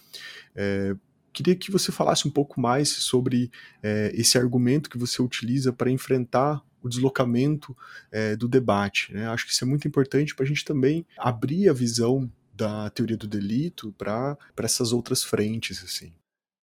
É, 0.56 0.96
queria 1.34 1.56
que 1.56 1.72
você 1.72 1.92
falasse 1.92 2.28
um 2.28 2.32
pouco 2.32 2.60
mais 2.60 2.90
sobre 2.90 3.52
é, 3.84 4.12
esse 4.16 4.38
argumento 4.38 4.90
que 4.90 4.98
você 4.98 5.22
utiliza 5.22 5.74
para 5.74 5.92
enfrentar 5.92 6.64
o 6.82 6.88
deslocamento 6.88 7.76
é, 8.12 8.36
do 8.36 8.48
debate. 8.48 9.14
Né? 9.14 9.28
Acho 9.28 9.46
que 9.46 9.52
isso 9.52 9.64
é 9.64 9.68
muito 9.68 9.88
importante 9.88 10.34
para 10.34 10.46
a 10.46 10.48
gente 10.48 10.64
também 10.64 11.06
abrir 11.18 11.68
a 11.68 11.74
visão 11.74 12.32
da 12.54 12.90
teoria 12.90 13.18
do 13.18 13.28
delito 13.28 13.94
para 13.98 14.38
essas 14.58 14.92
outras 14.92 15.24
frentes. 15.24 15.84
assim. 15.84 16.14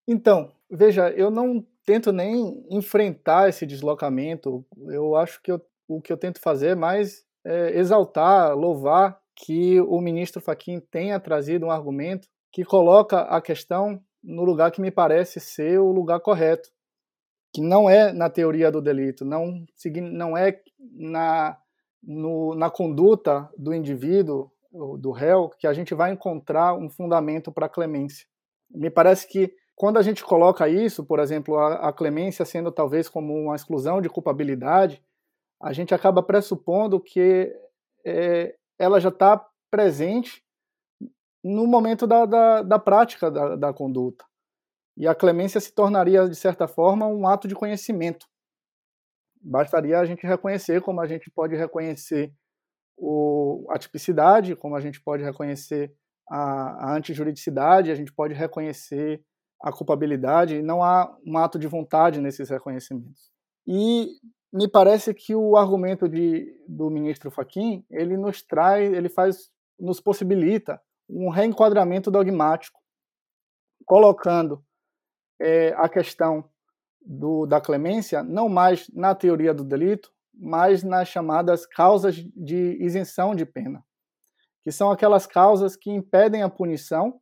Então, 0.07 0.51
veja, 0.69 1.09
eu 1.11 1.31
não 1.31 1.65
tento 1.85 2.11
nem 2.11 2.65
enfrentar 2.69 3.49
esse 3.49 3.65
deslocamento. 3.65 4.65
Eu 4.87 5.15
acho 5.15 5.41
que 5.41 5.51
eu, 5.51 5.61
o 5.87 6.01
que 6.01 6.11
eu 6.11 6.17
tento 6.17 6.39
fazer 6.39 6.69
é 6.69 6.75
mais 6.75 7.25
é, 7.45 7.77
exaltar, 7.77 8.55
louvar 8.55 9.19
que 9.35 9.79
o 9.81 9.99
ministro 9.99 10.41
Faquim 10.41 10.79
tenha 10.79 11.19
trazido 11.19 11.65
um 11.65 11.71
argumento 11.71 12.27
que 12.51 12.63
coloca 12.63 13.21
a 13.21 13.41
questão 13.41 14.01
no 14.23 14.43
lugar 14.43 14.71
que 14.71 14.81
me 14.81 14.89
parece 14.89 15.39
ser 15.39 15.79
o 15.79 15.91
lugar 15.91 16.19
correto, 16.19 16.69
que 17.53 17.61
não 17.61 17.89
é 17.89 18.11
na 18.11 18.29
teoria 18.29 18.71
do 18.71 18.81
delito, 18.81 19.23
não, 19.23 19.63
não 20.11 20.37
é 20.37 20.59
na, 20.93 21.57
no, 22.01 22.55
na 22.55 22.69
conduta 22.69 23.49
do 23.57 23.73
indivíduo, 23.73 24.51
do 24.99 25.11
réu, 25.11 25.49
que 25.57 25.67
a 25.67 25.73
gente 25.73 25.93
vai 25.93 26.11
encontrar 26.11 26.73
um 26.73 26.89
fundamento 26.89 27.51
para 27.51 27.67
a 27.67 27.69
clemência. 27.69 28.25
Me 28.69 28.89
parece 28.89 29.27
que 29.27 29.53
quando 29.75 29.97
a 29.97 30.01
gente 30.01 30.23
coloca 30.23 30.69
isso, 30.69 31.03
por 31.03 31.19
exemplo, 31.19 31.57
a, 31.57 31.89
a 31.89 31.93
clemência 31.93 32.45
sendo 32.45 32.71
talvez 32.71 33.09
como 33.09 33.33
uma 33.33 33.55
exclusão 33.55 34.01
de 34.01 34.09
culpabilidade, 34.09 35.03
a 35.61 35.73
gente 35.73 35.93
acaba 35.93 36.23
pressupondo 36.23 36.99
que 36.99 37.53
é, 38.05 38.55
ela 38.79 38.99
já 38.99 39.09
está 39.09 39.45
presente 39.69 40.43
no 41.43 41.67
momento 41.67 42.07
da, 42.07 42.25
da, 42.25 42.61
da 42.61 42.79
prática 42.79 43.29
da, 43.29 43.55
da, 43.55 43.73
conduta. 43.73 44.25
E 44.97 45.07
a 45.07 45.13
clemência 45.13 45.59
se 45.59 45.73
tornaria, 45.73 46.27
de 46.27 46.35
certa 46.35 46.67
forma, 46.67 47.05
um 47.05 47.27
ato 47.27 47.47
de 47.47 47.53
conhecimento. 47.53 48.25
Bastaria 49.41 49.99
a 49.99 50.05
gente 50.05 50.25
reconhecer, 50.25 50.81
como 50.81 51.01
a 51.01 51.07
gente 51.07 51.29
pode 51.29 51.55
reconhecer 51.55 52.33
o, 52.97 53.67
a 53.69 53.77
tipicidade, 53.77 54.55
como 54.55 54.75
a 54.75 54.79
gente 54.79 55.01
pode 55.01 55.23
reconhecer 55.23 55.93
a, 56.29 56.91
a 56.91 56.95
antijuridicidade, 56.95 57.91
a 57.91 57.95
gente 57.95 58.13
pode 58.13 58.33
reconhecer 58.33 59.21
a 59.61 59.71
culpabilidade, 59.71 60.61
não 60.61 60.83
há 60.83 61.15
um 61.25 61.37
ato 61.37 61.57
de 61.57 61.67
vontade 61.67 62.21
nesses 62.21 62.49
reconhecimentos. 62.49 63.31
E 63.67 64.09
me 64.53 64.67
parece 64.67 65.13
que 65.13 65.35
o 65.35 65.57
argumento 65.57 66.07
de, 66.07 66.55
do 66.67 66.89
ministro 66.89 67.31
Faquim, 67.31 67.85
ele 67.89 68.15
nos 68.15 68.41
traz, 68.41 68.93
ele 68.93 69.09
faz, 69.09 69.49
nos 69.79 69.99
possibilita 69.99 70.81
um 71.09 71.29
reenquadramento 71.29 72.09
dogmático, 72.09 72.79
colocando 73.85 74.63
é, 75.39 75.73
a 75.77 75.89
questão 75.89 76.49
do, 77.05 77.45
da 77.45 77.61
clemência 77.61 78.23
não 78.23 78.49
mais 78.49 78.89
na 78.93 79.13
teoria 79.13 79.53
do 79.53 79.63
delito, 79.63 80.11
mas 80.33 80.83
nas 80.83 81.07
chamadas 81.07 81.65
causas 81.65 82.15
de 82.15 82.77
isenção 82.81 83.35
de 83.35 83.45
pena, 83.45 83.83
que 84.63 84.71
são 84.71 84.91
aquelas 84.91 85.25
causas 85.25 85.75
que 85.75 85.91
impedem 85.91 86.41
a 86.41 86.49
punição 86.49 87.19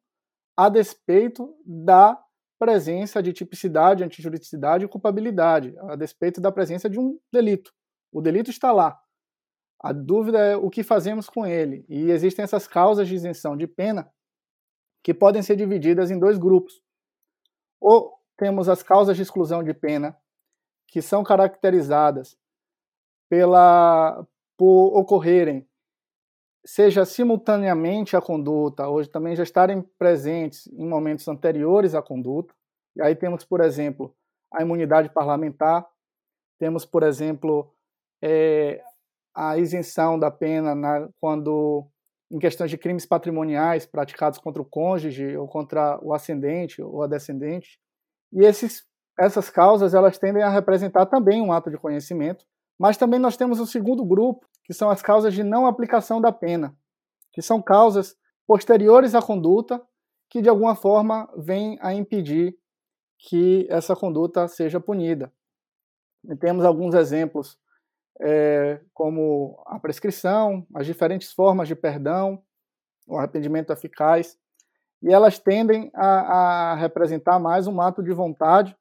a 0.55 0.69
despeito 0.69 1.55
da 1.65 2.19
presença 2.60 3.22
de 3.22 3.33
tipicidade, 3.33 4.03
antijuridicidade 4.03 4.86
e 4.86 4.88
culpabilidade, 4.88 5.75
a 5.79 5.95
despeito 5.95 6.39
da 6.39 6.51
presença 6.51 6.89
de 6.89 7.00
um 7.00 7.19
delito. 7.31 7.74
O 8.12 8.22
delito 8.22 8.50
está 8.50 8.72
lá. 8.72 9.00
A 9.81 9.91
dúvida 9.91 10.39
é 10.39 10.55
o 10.55 10.69
que 10.69 10.81
fazemos 10.81 11.27
com 11.27 11.45
ele. 11.45 11.86
E 11.89 12.10
existem 12.10 12.43
essas 12.43 12.67
causas 12.67 13.07
de 13.07 13.15
isenção 13.15 13.57
de 13.57 13.67
pena 13.67 14.10
que 15.03 15.13
podem 15.13 15.41
ser 15.41 15.57
divididas 15.57 16.10
em 16.10 16.17
dois 16.17 16.38
grupos. 16.38 16.81
Ou 17.81 18.13
temos 18.38 18.69
as 18.69 18.81
causas 18.81 19.17
de 19.17 19.24
exclusão 19.24 19.62
de 19.62 19.74
pena, 19.74 20.17
que 20.88 21.01
são 21.01 21.24
caracterizadas 21.24 22.38
pela 23.29 24.25
por 24.57 24.98
ocorrerem 24.98 25.67
seja 26.65 27.05
simultaneamente 27.05 28.15
à 28.15 28.22
conduta, 28.22 28.88
ou 28.88 29.05
também 29.08 29.36
já 29.36 29.43
estarem 29.43 29.82
presentes 29.98 30.67
em 30.67 30.88
momentos 30.88 31.27
anteriores 31.27 31.93
à 31.93 32.01
conduta. 32.01 32.53
E 32.96 33.01
aí 33.01 33.15
temos, 33.15 33.43
por 33.43 33.62
exemplo, 33.62 34.15
a 34.53 34.62
imunidade 34.62 35.10
parlamentar, 35.10 35.86
temos, 36.60 36.86
por 36.86 37.03
exemplo, 37.03 37.74
é, 38.24 38.82
a 39.36 39.58
isenção 39.58 40.17
da 40.17 40.32
pena 40.32 40.74
na, 40.75 41.10
quando 41.20 41.88
em 42.32 42.39
questões 42.39 42.72
de 42.72 42.77
crimes 42.77 43.05
patrimoniais 43.05 43.86
praticados 43.86 44.39
contra 44.39 44.62
o 44.62 44.65
cônjuge 44.65 45.36
ou 45.38 45.48
contra 45.48 46.00
o 46.01 46.13
ascendente 46.13 46.82
ou 46.82 47.03
a 47.03 47.08
descendente. 47.08 47.79
E 48.32 48.43
esses, 48.43 48.84
essas 49.20 49.50
causas 49.50 49.93
elas 49.93 50.17
tendem 50.17 50.41
a 50.41 50.50
representar 50.50 51.05
também 51.05 51.41
um 51.41 51.51
ato 51.51 51.70
de 51.70 51.77
conhecimento, 51.77 52.46
mas 52.79 52.98
também 52.98 53.20
nós 53.20 53.38
temos 53.38 53.60
o 53.60 53.67
segundo 53.67 54.03
grupo, 54.03 54.48
que 54.63 54.74
são 54.74 54.89
as 54.89 55.01
causas 55.01 55.34
de 55.34 55.43
não 55.43 55.65
aplicação 55.65 56.22
da 56.22 56.32
pena, 56.32 56.75
que 57.32 57.41
são 57.41 57.62
causas 57.62 58.15
posteriores 58.48 59.15
à 59.15 59.22
conduta 59.22 59.82
que 60.29 60.41
de 60.41 60.50
alguma 60.50 60.75
forma 60.75 61.32
vêm 61.38 61.77
a 61.79 61.93
impedir 61.93 62.58
que 63.20 63.67
essa 63.70 63.96
conduta 63.96 64.48
seja 64.48 64.79
punida. 64.79 65.32
E 66.25 66.36
temos 66.36 66.65
alguns 66.65 66.96
exemplos, 66.96 67.60
é, 68.20 68.82
como 68.93 69.62
a 69.67 69.79
prescrição, 69.79 70.65
as 70.74 70.88
diferentes 70.88 71.32
formas 71.32 71.67
de 71.67 71.75
perdão, 71.75 72.41
o 73.08 73.17
arrependimento 73.17 73.72
eficaz, 73.72 74.38
e 75.03 75.13
elas 75.13 75.38
tendem 75.38 75.91
a, 75.93 76.72
a 76.72 76.75
representar 76.75 77.38
mais 77.38 77.67
um 77.67 77.79
ato 77.79 78.01
de 78.01 78.12
vontade, 78.12 78.75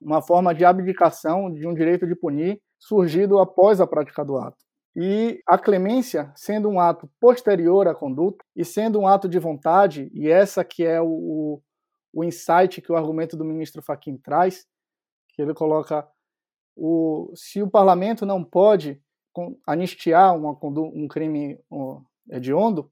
uma 0.00 0.22
forma 0.22 0.54
de 0.54 0.64
abdicação 0.64 1.52
de 1.52 1.66
um 1.66 1.74
direito 1.74 2.06
de 2.06 2.14
punir 2.14 2.62
surgido 2.78 3.38
após 3.38 3.80
a 3.80 3.86
prática 3.86 4.24
do 4.24 4.38
ato. 4.38 4.69
E 4.96 5.40
a 5.46 5.56
clemência, 5.56 6.32
sendo 6.34 6.68
um 6.68 6.80
ato 6.80 7.08
posterior 7.20 7.86
à 7.86 7.94
conduta 7.94 8.44
e 8.56 8.64
sendo 8.64 8.98
um 8.98 9.06
ato 9.06 9.28
de 9.28 9.38
vontade, 9.38 10.10
e 10.12 10.28
essa 10.28 10.64
que 10.64 10.84
é 10.84 11.00
o, 11.00 11.62
o 12.12 12.24
insight 12.24 12.82
que 12.82 12.90
o 12.90 12.96
argumento 12.96 13.36
do 13.36 13.44
ministro 13.44 13.82
Fachin 13.82 14.16
traz, 14.16 14.66
que 15.34 15.42
ele 15.42 15.54
coloca 15.54 16.06
o, 16.76 17.32
se 17.34 17.62
o 17.62 17.70
parlamento 17.70 18.26
não 18.26 18.42
pode 18.42 19.00
anistiar 19.66 20.36
uma, 20.36 20.58
um 20.62 21.06
crime 21.06 21.58
hediondo, 22.28 22.90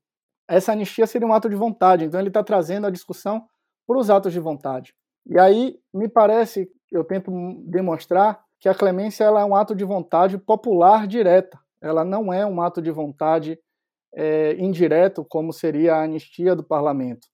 essa 0.49 0.73
anistia 0.73 1.07
seria 1.07 1.27
um 1.27 1.33
ato 1.33 1.49
de 1.49 1.57
vontade. 1.57 2.05
Então 2.05 2.21
ele 2.21 2.29
está 2.29 2.43
trazendo 2.43 2.87
a 2.87 2.91
discussão 2.91 3.47
para 3.87 3.99
os 3.99 4.09
atos 4.09 4.33
de 4.33 4.41
vontade. 4.41 4.95
E 5.27 5.39
aí 5.39 5.79
me 5.93 6.09
parece, 6.09 6.71
eu 6.91 7.05
tento 7.05 7.31
demonstrar 7.67 8.43
que 8.61 8.69
a 8.69 8.75
clemência 8.75 9.25
ela 9.25 9.41
é 9.41 9.45
um 9.45 9.55
ato 9.55 9.75
de 9.75 9.85
vontade 9.85 10.39
popular 10.39 11.07
direta. 11.07 11.59
Ela 11.83 12.05
não 12.05 12.33
é 12.33 12.45
um 12.45 12.61
ato 12.61 12.83
de 12.83 12.91
vontade 12.91 13.59
é, 14.15 14.55
indireto, 14.55 15.25
como 15.25 15.53
seria 15.53 15.97
a 15.97 16.03
anistia 16.03 16.55
do 16.57 16.65
parlamento. 16.65 17.29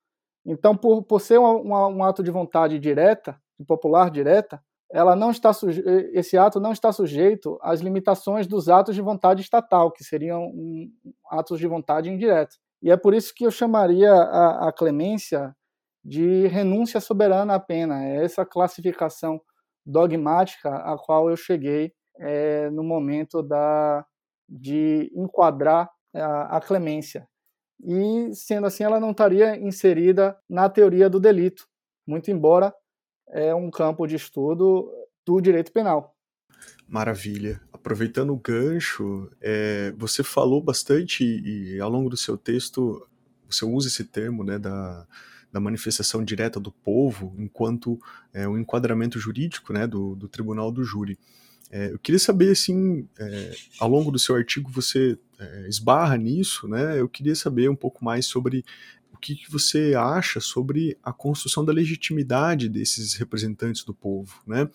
Então, 0.46 0.76
por, 0.76 1.02
por 1.02 1.20
ser 1.20 1.38
um, 1.38 1.70
um 1.70 2.04
ato 2.04 2.22
de 2.22 2.30
vontade 2.30 2.78
direta, 2.78 3.38
popular 3.66 4.10
direta, 4.10 4.60
ela 4.92 5.16
não 5.16 5.30
está 5.30 5.52
suje... 5.52 5.82
esse 6.12 6.36
ato 6.36 6.60
não 6.60 6.72
está 6.72 6.92
sujeito 6.92 7.58
às 7.62 7.80
limitações 7.80 8.46
dos 8.46 8.68
atos 8.68 8.94
de 8.94 9.02
vontade 9.02 9.40
estatal, 9.40 9.90
que 9.90 10.04
seriam 10.04 10.44
um, 10.44 10.90
atos 11.30 11.58
de 11.58 11.66
vontade 11.66 12.10
indireta. 12.10 12.54
E 12.82 12.90
é 12.90 12.96
por 12.96 13.14
isso 13.14 13.32
que 13.34 13.46
eu 13.46 13.50
chamaria 13.50 14.12
a, 14.12 14.68
a 14.68 14.72
clemência 14.72 15.54
de 16.04 16.46
renúncia 16.48 17.00
soberana 17.00 17.54
à 17.54 17.60
pena. 17.60 18.04
É 18.04 18.24
essa 18.24 18.44
classificação 18.44 19.40
dogmática 19.86 20.68
a 20.68 20.96
qual 20.98 21.30
eu 21.30 21.36
cheguei 21.36 21.92
é, 22.20 22.70
no 22.70 22.84
momento 22.84 23.42
da, 23.42 24.04
de 24.48 25.10
enquadrar 25.14 25.90
a, 26.14 26.56
a 26.56 26.60
clemência 26.60 27.26
e, 27.82 28.34
sendo 28.34 28.66
assim, 28.66 28.84
ela 28.84 29.00
não 29.00 29.10
estaria 29.10 29.56
inserida 29.56 30.36
na 30.48 30.68
teoria 30.68 31.08
do 31.08 31.20
delito, 31.20 31.66
muito 32.06 32.30
embora 32.30 32.74
é 33.28 33.54
um 33.54 33.70
campo 33.70 34.06
de 34.06 34.16
estudo 34.16 34.90
do 35.26 35.40
direito 35.40 35.72
penal. 35.72 36.14
Maravilha. 36.86 37.60
Aproveitando 37.72 38.32
o 38.32 38.38
gancho, 38.38 39.30
é, 39.40 39.92
você 39.96 40.22
falou 40.22 40.62
bastante 40.62 41.24
e, 41.24 41.80
ao 41.80 41.90
longo 41.90 42.08
do 42.08 42.16
seu 42.16 42.36
texto 42.36 43.06
você 43.48 43.64
usa 43.64 43.88
esse 43.88 44.04
termo 44.04 44.42
né, 44.42 44.58
da, 44.58 45.06
da 45.52 45.60
manifestação 45.60 46.24
direta 46.24 46.58
do 46.58 46.72
povo 46.72 47.34
enquanto 47.38 47.98
é, 48.32 48.48
um 48.48 48.58
enquadramento 48.58 49.18
jurídico 49.18 49.72
né, 49.72 49.86
do, 49.86 50.14
do 50.14 50.28
tribunal 50.28 50.72
do 50.72 50.82
júri. 50.82 51.18
É, 51.70 51.92
eu 51.92 51.98
queria 51.98 52.18
saber, 52.18 52.50
assim, 52.50 53.08
é, 53.18 53.52
ao 53.80 53.88
longo 53.88 54.10
do 54.10 54.18
seu 54.18 54.36
artigo 54.36 54.70
você 54.70 55.18
é, 55.38 55.68
esbarra 55.68 56.16
nisso, 56.16 56.68
né? 56.68 57.00
Eu 57.00 57.08
queria 57.08 57.34
saber 57.34 57.68
um 57.68 57.76
pouco 57.76 58.04
mais 58.04 58.26
sobre 58.26 58.64
o 59.12 59.18
que, 59.18 59.34
que 59.34 59.50
você 59.50 59.94
acha 59.96 60.40
sobre 60.40 60.96
a 61.02 61.12
construção 61.12 61.64
da 61.64 61.72
legitimidade 61.72 62.68
desses 62.68 63.14
representantes 63.14 63.84
do 63.84 63.94
povo, 63.94 64.40
né? 64.46 64.68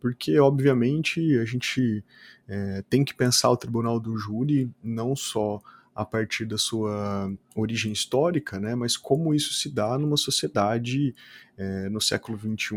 Porque, 0.00 0.38
obviamente, 0.38 1.38
a 1.38 1.44
gente 1.44 2.04
é, 2.48 2.82
tem 2.88 3.04
que 3.04 3.14
pensar 3.14 3.50
o 3.50 3.56
tribunal 3.56 3.98
do 3.98 4.16
júri 4.16 4.70
não 4.82 5.16
só 5.16 5.60
a 5.96 6.04
partir 6.04 6.44
da 6.44 6.58
sua 6.58 7.32
origem 7.54 7.90
histórica, 7.90 8.60
né, 8.60 8.74
mas 8.74 8.98
como 8.98 9.34
isso 9.34 9.54
se 9.54 9.70
dá 9.70 9.96
numa 9.96 10.18
sociedade 10.18 11.14
é, 11.56 11.88
no 11.88 12.02
século 12.02 12.38
XXI, 12.38 12.76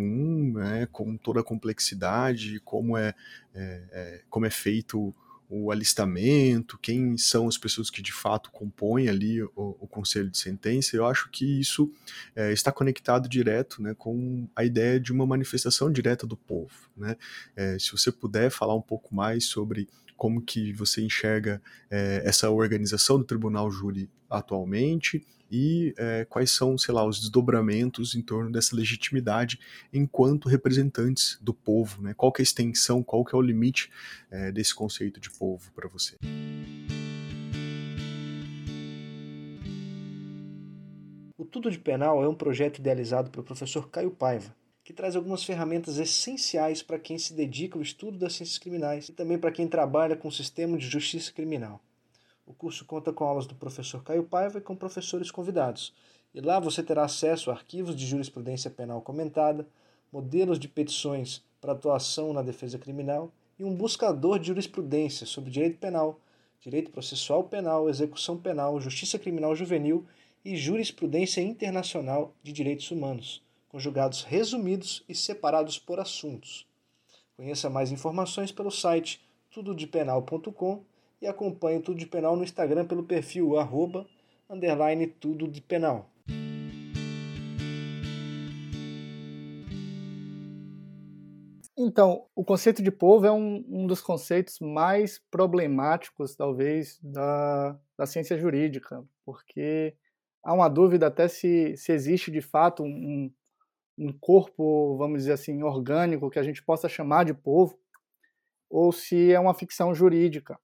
né, 0.53 0.87
com 0.89 1.17
toda 1.17 1.41
a 1.41 1.43
complexidade, 1.43 2.61
como 2.61 2.97
é, 2.97 3.13
é, 3.53 3.83
é, 3.91 4.21
como 4.29 4.45
é 4.45 4.49
feito 4.49 5.13
o 5.49 5.71
alistamento, 5.71 6.77
quem 6.77 7.17
são 7.17 7.47
as 7.47 7.57
pessoas 7.57 7.89
que 7.89 8.03
de 8.03 8.13
fato 8.13 8.51
compõem 8.51 9.09
ali 9.09 9.41
o, 9.41 9.51
o 9.55 9.87
conselho 9.87 10.29
de 10.29 10.37
sentença, 10.37 10.95
eu 10.95 11.05
acho 11.07 11.27
que 11.29 11.59
isso 11.59 11.91
é, 12.35 12.53
está 12.53 12.71
conectado 12.71 13.27
direto 13.27 13.81
né, 13.81 13.95
com 13.97 14.47
a 14.55 14.63
ideia 14.63 14.99
de 14.99 15.11
uma 15.11 15.25
manifestação 15.25 15.91
direta 15.91 16.27
do 16.27 16.37
povo. 16.37 16.71
Né? 16.95 17.17
É, 17.55 17.77
se 17.79 17.91
você 17.91 18.11
puder 18.11 18.51
falar 18.51 18.75
um 18.75 18.81
pouco 18.81 19.13
mais 19.13 19.45
sobre 19.45 19.89
como 20.19 20.41
que 20.41 20.73
você 20.73 21.01
enxerga 21.01 21.61
é, 21.89 22.21
essa 22.25 22.49
organização 22.51 23.17
do 23.17 23.23
tribunal 23.23 23.71
júri 23.71 24.09
atualmente 24.29 25.25
e 25.49 25.95
é, 25.97 26.25
quais 26.25 26.51
são, 26.51 26.77
sei 26.77 26.93
lá, 26.93 27.05
os 27.05 27.21
desdobramentos 27.21 28.13
em 28.13 28.21
torno 28.21 28.51
dessa 28.51 28.75
legitimidade 28.75 29.57
enquanto 29.91 30.49
representantes 30.49 31.39
do 31.41 31.53
povo, 31.53 32.01
né? 32.01 32.13
Qual 32.13 32.33
que 32.33 32.41
é 32.41 32.43
a 32.43 32.47
extensão, 32.49 33.01
qual 33.01 33.23
que 33.23 33.33
é 33.33 33.37
o 33.37 33.41
limite 33.41 33.89
é, 34.29 34.51
desse 34.51 34.75
conceito 34.75 35.21
de 35.21 35.31
povo 35.31 35.71
para 35.73 35.87
você? 35.87 36.17
O 41.37 41.45
Tudo 41.45 41.71
de 41.71 41.79
Penal 41.79 42.21
é 42.21 42.27
um 42.27 42.35
projeto 42.35 42.79
idealizado 42.79 43.31
pelo 43.31 43.45
professor 43.45 43.89
Caio 43.89 44.11
Paiva, 44.11 44.53
que 44.89 44.93
traz 44.93 45.15
algumas 45.15 45.43
ferramentas 45.43 45.99
essenciais 45.99 46.81
para 46.81 46.97
quem 46.97 47.15
se 47.19 47.35
dedica 47.35 47.77
ao 47.77 47.81
estudo 47.83 48.17
das 48.17 48.33
ciências 48.33 48.57
criminais 48.57 49.07
e 49.07 49.11
também 49.11 49.37
para 49.37 49.51
quem 49.51 49.67
trabalha 49.67 50.15
com 50.15 50.29
o 50.29 50.31
sistema 50.31 50.75
de 50.79 50.89
justiça 50.89 51.31
criminal. 51.31 51.79
O 52.43 52.55
curso 52.55 52.83
conta 52.85 53.13
com 53.13 53.23
aulas 53.23 53.45
do 53.45 53.53
professor 53.53 54.03
Caio 54.03 54.23
Paiva 54.23 54.57
e 54.57 54.61
com 54.61 54.75
professores 54.75 55.29
convidados, 55.29 55.93
e 56.33 56.41
lá 56.41 56.59
você 56.59 56.81
terá 56.81 57.03
acesso 57.03 57.51
a 57.51 57.53
arquivos 57.53 57.95
de 57.95 58.03
jurisprudência 58.03 58.71
penal 58.71 58.99
comentada, 58.99 59.67
modelos 60.11 60.57
de 60.59 60.67
petições 60.67 61.43
para 61.61 61.73
atuação 61.73 62.33
na 62.33 62.41
defesa 62.41 62.79
criminal 62.79 63.31
e 63.59 63.63
um 63.63 63.75
buscador 63.75 64.39
de 64.39 64.47
jurisprudência 64.47 65.27
sobre 65.27 65.51
direito 65.51 65.77
penal, 65.77 66.19
direito 66.59 66.89
processual 66.89 67.43
penal, 67.43 67.87
execução 67.87 68.35
penal, 68.39 68.81
justiça 68.81 69.19
criminal 69.19 69.55
juvenil 69.55 70.03
e 70.43 70.57
jurisprudência 70.57 71.41
internacional 71.41 72.33
de 72.41 72.51
direitos 72.51 72.89
humanos 72.89 73.47
com 73.69 73.79
julgados 73.79 74.23
resumidos 74.23 75.03
e 75.07 75.15
separados 75.15 75.79
por 75.79 75.99
assuntos. 75.99 76.67
Conheça 77.37 77.69
mais 77.69 77.91
informações 77.91 78.51
pelo 78.51 78.71
site 78.71 79.21
tudodepenal.com 79.51 80.83
e 81.21 81.27
acompanhe 81.27 81.79
Tudo 81.79 81.97
de 81.97 82.05
Penal 82.05 82.35
no 82.35 82.43
Instagram 82.43 82.85
pelo 82.85 83.03
perfil 83.03 83.57
arroba, 83.57 84.05
underline 84.49 85.07
tudo 85.07 85.47
de 85.47 85.61
penal. 85.61 86.09
Então, 91.77 92.25
o 92.35 92.43
conceito 92.43 92.83
de 92.83 92.91
povo 92.91 93.25
é 93.25 93.31
um, 93.31 93.63
um 93.69 93.87
dos 93.87 94.01
conceitos 94.01 94.59
mais 94.59 95.17
problemáticos, 95.31 96.35
talvez, 96.35 96.99
da, 97.01 97.79
da 97.97 98.05
ciência 98.05 98.37
jurídica, 98.37 99.01
porque 99.23 99.95
há 100.43 100.53
uma 100.53 100.67
dúvida 100.67 101.07
até 101.07 101.29
se, 101.29 101.77
se 101.77 101.93
existe 101.93 102.29
de 102.31 102.41
fato 102.41 102.83
um, 102.83 103.31
um 103.99 104.17
corpo, 104.17 104.95
vamos 104.97 105.19
dizer 105.19 105.33
assim, 105.33 105.61
orgânico 105.61 106.29
que 106.29 106.39
a 106.39 106.43
gente 106.43 106.63
possa 106.63 106.87
chamar 106.87 107.25
de 107.25 107.33
povo, 107.33 107.77
ou 108.69 108.91
se 108.91 109.31
é 109.31 109.39
uma 109.39 109.53
ficção 109.53 109.93
jurídica. 109.93 110.57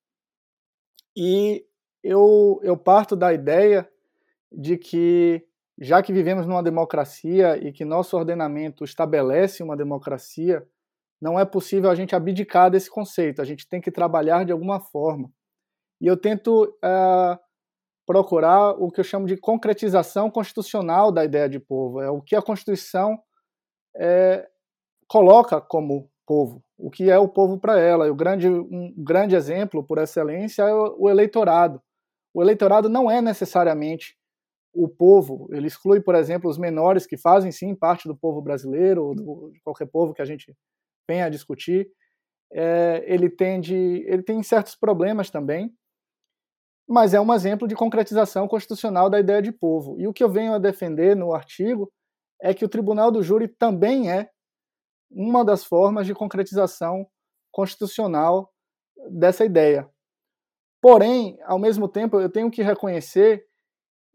E 1.15 1.65
eu, 2.01 2.59
eu 2.63 2.77
parto 2.77 3.15
da 3.15 3.33
ideia 3.33 3.89
de 4.51 4.77
que, 4.77 5.45
já 5.79 6.01
que 6.01 6.13
vivemos 6.13 6.47
numa 6.47 6.63
democracia 6.63 7.57
e 7.57 7.73
que 7.73 7.83
nosso 7.83 8.15
ordenamento 8.15 8.85
estabelece 8.85 9.61
uma 9.61 9.75
democracia, 9.75 10.65
não 11.21 11.39
é 11.39 11.43
possível 11.43 11.89
a 11.89 11.95
gente 11.95 12.15
abdicar 12.15 12.69
desse 12.69 12.89
conceito, 12.89 13.41
a 13.41 13.45
gente 13.45 13.67
tem 13.67 13.81
que 13.81 13.91
trabalhar 13.91 14.45
de 14.45 14.51
alguma 14.51 14.79
forma. 14.79 15.29
E 15.99 16.07
eu 16.07 16.15
tento 16.15 16.63
uh, 16.63 17.39
procurar 18.05 18.71
o 18.71 18.91
que 18.91 18.99
eu 18.99 19.03
chamo 19.03 19.25
de 19.25 19.37
concretização 19.37 20.29
constitucional 20.29 21.11
da 21.11 21.25
ideia 21.25 21.49
de 21.49 21.59
povo. 21.59 22.01
É 22.01 22.09
o 22.09 22.21
que 22.21 22.35
a 22.35 22.41
Constituição 22.41 23.17
é, 23.97 24.47
coloca 25.07 25.59
como 25.59 26.09
povo, 26.25 26.63
o 26.77 26.89
que 26.89 27.09
é 27.09 27.17
o 27.17 27.27
povo 27.27 27.59
para 27.59 27.79
ela. 27.79 28.07
E 28.07 28.09
o 28.09 28.15
grande, 28.15 28.47
um 28.49 28.93
grande 28.97 29.35
exemplo, 29.35 29.83
por 29.83 29.97
excelência, 29.97 30.63
é 30.63 30.73
o 30.73 31.09
eleitorado. 31.09 31.81
O 32.33 32.41
eleitorado 32.41 32.89
não 32.89 33.09
é 33.09 33.21
necessariamente 33.21 34.15
o 34.73 34.89
povo, 34.89 35.47
ele 35.51 35.67
exclui, 35.67 36.01
por 36.01 36.15
exemplo, 36.15 36.49
os 36.49 36.57
menores 36.57 37.07
que 37.07 37.15
fazem 37.15 37.49
sim 37.49 37.73
parte 37.73 38.09
do 38.09 38.15
povo 38.15 38.41
brasileiro, 38.41 39.05
ou 39.05 39.15
do, 39.15 39.51
de 39.53 39.61
qualquer 39.61 39.85
povo 39.85 40.13
que 40.13 40.21
a 40.21 40.25
gente 40.25 40.53
venha 41.07 41.25
a 41.25 41.29
discutir. 41.29 41.89
É, 42.51 43.03
ele, 43.07 43.29
tende, 43.29 43.73
ele 44.05 44.21
tem 44.21 44.43
certos 44.43 44.75
problemas 44.75 45.29
também, 45.29 45.73
mas 46.87 47.13
é 47.13 47.19
um 47.19 47.33
exemplo 47.33 47.67
de 47.67 47.75
concretização 47.75 48.47
constitucional 48.47 49.09
da 49.09 49.19
ideia 49.19 49.41
de 49.41 49.51
povo. 49.51 49.99
E 49.99 50.07
o 50.07 50.13
que 50.13 50.23
eu 50.23 50.29
venho 50.29 50.53
a 50.53 50.59
defender 50.59 51.15
no 51.15 51.33
artigo 51.33 51.91
é 52.41 52.53
que 52.53 52.65
o 52.65 52.69
tribunal 52.69 53.11
do 53.11 53.23
júri 53.23 53.47
também 53.47 54.11
é 54.11 54.29
uma 55.09 55.43
das 55.43 55.63
formas 55.63 56.05
de 56.05 56.13
concretização 56.13 57.07
constitucional 57.51 58.51
dessa 59.09 59.45
ideia. 59.45 59.89
Porém, 60.81 61.37
ao 61.43 61.57
mesmo 61.57 61.87
tempo, 61.87 62.19
eu 62.19 62.29
tenho 62.29 62.51
que 62.51 62.61
reconhecer 62.61 63.47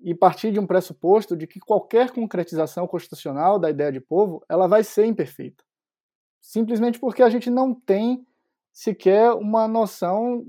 e 0.03 0.15
partir 0.15 0.53
de 0.53 0.61
um 0.61 0.67
pressuposto 0.67 1.37
de 1.37 1.47
que 1.47 1.61
qualquer 1.61 2.11
concretização 2.11 2.87
constitucional 2.87 3.59
da 3.59 3.71
ideia 3.71 3.93
de 3.93 4.01
povo, 4.01 4.45
ela 4.49 4.67
vai 4.67 4.83
ser 4.83 5.05
imperfeita. 5.07 5.65
Simplesmente 6.41 6.99
porque 6.99 7.23
a 7.23 7.29
gente 7.29 7.51
não 7.51 7.75
tem 7.75 8.27
sequer 8.73 9.33
uma 9.33 9.69
noção 9.69 10.45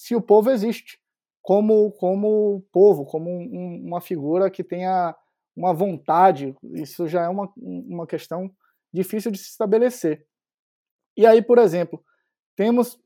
se 0.00 0.16
o 0.16 0.22
povo 0.22 0.50
existe 0.50 0.98
como, 1.42 1.92
como 1.92 2.64
povo, 2.72 3.04
como 3.04 3.28
um, 3.28 3.82
uma 3.84 4.00
figura 4.00 4.50
que 4.50 4.64
tenha 4.64 5.14
uma 5.54 5.74
vontade, 5.74 6.56
isso 6.72 7.06
já 7.06 7.24
é 7.24 7.28
uma, 7.28 7.52
uma 7.54 8.06
questão 8.06 8.50
difícil 8.90 9.30
de 9.30 9.36
se 9.36 9.50
estabelecer. 9.50 10.26
E 11.14 11.26
aí, 11.26 11.42
por 11.42 11.58
exemplo, 11.58 12.02
temos, 12.56 12.98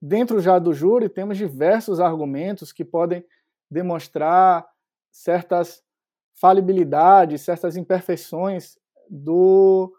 dentro 0.00 0.38
já 0.38 0.60
do 0.60 0.72
júri, 0.72 1.08
temos 1.08 1.36
diversos 1.36 1.98
argumentos 1.98 2.72
que 2.72 2.84
podem 2.84 3.24
demonstrar 3.68 4.64
certas 5.10 5.82
falibilidades, 6.40 7.42
certas 7.42 7.76
imperfeições 7.76 8.78
do, 9.08 9.92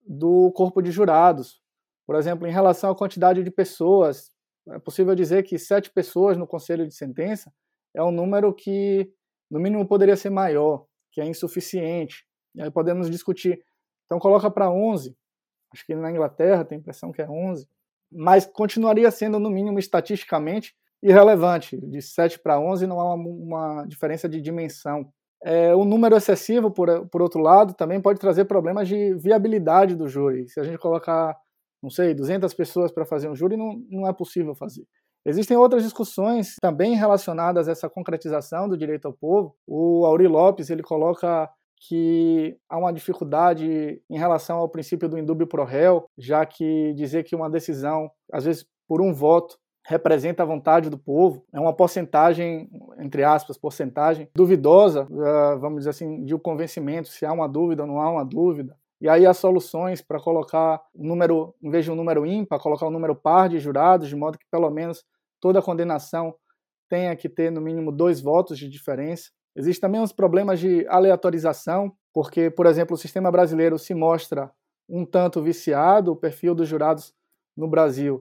do 0.00 0.50
corpo 0.52 0.80
de 0.80 0.90
jurados. 0.90 1.60
Por 2.06 2.16
exemplo, 2.16 2.46
em 2.46 2.52
relação 2.52 2.90
à 2.90 2.96
quantidade 2.96 3.44
de 3.44 3.50
pessoas, 3.50 4.32
é 4.72 4.78
possível 4.78 5.14
dizer 5.14 5.42
que 5.42 5.58
sete 5.58 5.90
pessoas 5.90 6.36
no 6.36 6.46
conselho 6.46 6.86
de 6.86 6.94
sentença 6.94 7.52
é 7.94 8.02
um 8.02 8.10
número 8.10 8.52
que, 8.54 9.10
no 9.50 9.58
mínimo, 9.58 9.86
poderia 9.86 10.16
ser 10.16 10.30
maior, 10.30 10.86
que 11.12 11.20
é 11.20 11.26
insuficiente. 11.26 12.24
E 12.54 12.62
aí 12.62 12.70
podemos 12.70 13.10
discutir. 13.10 13.62
Então, 14.06 14.18
coloca 14.18 14.50
para 14.50 14.70
11. 14.70 15.16
Acho 15.72 15.86
que 15.86 15.94
na 15.94 16.10
Inglaterra 16.10 16.64
tem 16.64 16.76
a 16.76 16.80
impressão 16.80 17.12
que 17.12 17.22
é 17.22 17.28
11. 17.28 17.66
Mas 18.10 18.46
continuaria 18.46 19.10
sendo, 19.10 19.38
no 19.38 19.50
mínimo, 19.50 19.78
estatisticamente 19.78 20.74
irrelevante. 21.02 21.76
De 21.76 22.00
7 22.00 22.38
para 22.38 22.58
11 22.58 22.86
não 22.86 23.00
há 23.00 23.14
uma, 23.14 23.28
uma 23.28 23.86
diferença 23.86 24.28
de 24.28 24.40
dimensão. 24.40 25.10
É, 25.42 25.74
o 25.74 25.84
número 25.84 26.16
excessivo, 26.16 26.70
por, 26.70 27.06
por 27.08 27.22
outro 27.22 27.40
lado, 27.40 27.74
também 27.74 28.00
pode 28.00 28.18
trazer 28.18 28.46
problemas 28.46 28.88
de 28.88 29.14
viabilidade 29.14 29.94
do 29.94 30.08
júri. 30.08 30.48
Se 30.48 30.58
a 30.58 30.64
gente 30.64 30.78
colocar 30.78 31.36
não 31.82 31.90
sei, 31.90 32.14
200 32.14 32.52
pessoas 32.54 32.92
para 32.92 33.06
fazer 33.06 33.28
um 33.28 33.34
júri, 33.34 33.56
não, 33.56 33.82
não 33.90 34.08
é 34.08 34.12
possível 34.12 34.54
fazer. 34.54 34.84
Existem 35.24 35.56
outras 35.56 35.82
discussões 35.82 36.54
também 36.60 36.94
relacionadas 36.94 37.68
a 37.68 37.72
essa 37.72 37.88
concretização 37.88 38.68
do 38.68 38.78
direito 38.78 39.06
ao 39.06 39.12
povo. 39.12 39.54
O 39.66 40.06
Auri 40.06 40.26
Lopes 40.26 40.70
ele 40.70 40.82
coloca 40.82 41.48
que 41.80 42.56
há 42.68 42.78
uma 42.78 42.92
dificuldade 42.92 44.02
em 44.08 44.18
relação 44.18 44.58
ao 44.58 44.68
princípio 44.68 45.08
do 45.08 45.18
indúbio 45.18 45.46
pro 45.46 45.64
réu, 45.64 46.06
já 46.16 46.44
que 46.44 46.92
dizer 46.94 47.24
que 47.24 47.36
uma 47.36 47.50
decisão, 47.50 48.10
às 48.32 48.44
vezes 48.44 48.66
por 48.88 49.00
um 49.00 49.12
voto, 49.12 49.56
representa 49.86 50.42
a 50.42 50.46
vontade 50.46 50.90
do 50.90 50.98
povo, 50.98 51.44
é 51.52 51.58
uma 51.58 51.72
porcentagem, 51.74 52.68
entre 52.98 53.24
aspas, 53.24 53.56
porcentagem 53.56 54.28
duvidosa, 54.34 55.08
eh, 55.10 55.56
vamos 55.56 55.78
dizer 55.78 55.90
assim, 55.90 56.24
de 56.24 56.34
um 56.34 56.38
convencimento, 56.38 57.08
se 57.08 57.24
há 57.24 57.32
uma 57.32 57.48
dúvida 57.48 57.82
ou 57.82 57.88
não 57.88 58.00
há 58.00 58.10
uma 58.10 58.24
dúvida. 58.24 58.76
E 59.00 59.08
aí 59.08 59.26
as 59.26 59.36
soluções 59.36 60.02
para 60.02 60.20
colocar 60.20 60.82
um 60.94 61.06
número, 61.06 61.54
em 61.62 61.70
vez 61.70 61.84
de 61.84 61.90
um 61.90 61.94
número 61.94 62.26
ímpar, 62.26 62.58
colocar 62.58 62.86
um 62.86 62.90
número 62.90 63.14
par 63.14 63.48
de 63.48 63.58
jurados, 63.58 64.08
de 64.08 64.16
modo 64.16 64.38
que 64.38 64.46
pelo 64.50 64.70
menos 64.70 65.04
toda 65.40 65.62
condenação 65.62 66.34
tenha 66.88 67.14
que 67.14 67.28
ter 67.28 67.50
no 67.50 67.60
mínimo 67.60 67.92
dois 67.92 68.20
votos 68.20 68.58
de 68.58 68.68
diferença. 68.68 69.30
Existem 69.54 69.88
também 69.88 70.00
uns 70.00 70.12
problemas 70.12 70.58
de 70.58 70.86
aleatorização, 70.88 71.92
porque, 72.12 72.50
por 72.50 72.66
exemplo, 72.66 72.94
o 72.94 72.98
sistema 72.98 73.30
brasileiro 73.30 73.78
se 73.78 73.94
mostra 73.94 74.50
um 74.88 75.04
tanto 75.04 75.42
viciado, 75.42 76.12
o 76.12 76.16
perfil 76.16 76.54
dos 76.54 76.68
jurados 76.68 77.14
no 77.56 77.68
Brasil 77.68 78.18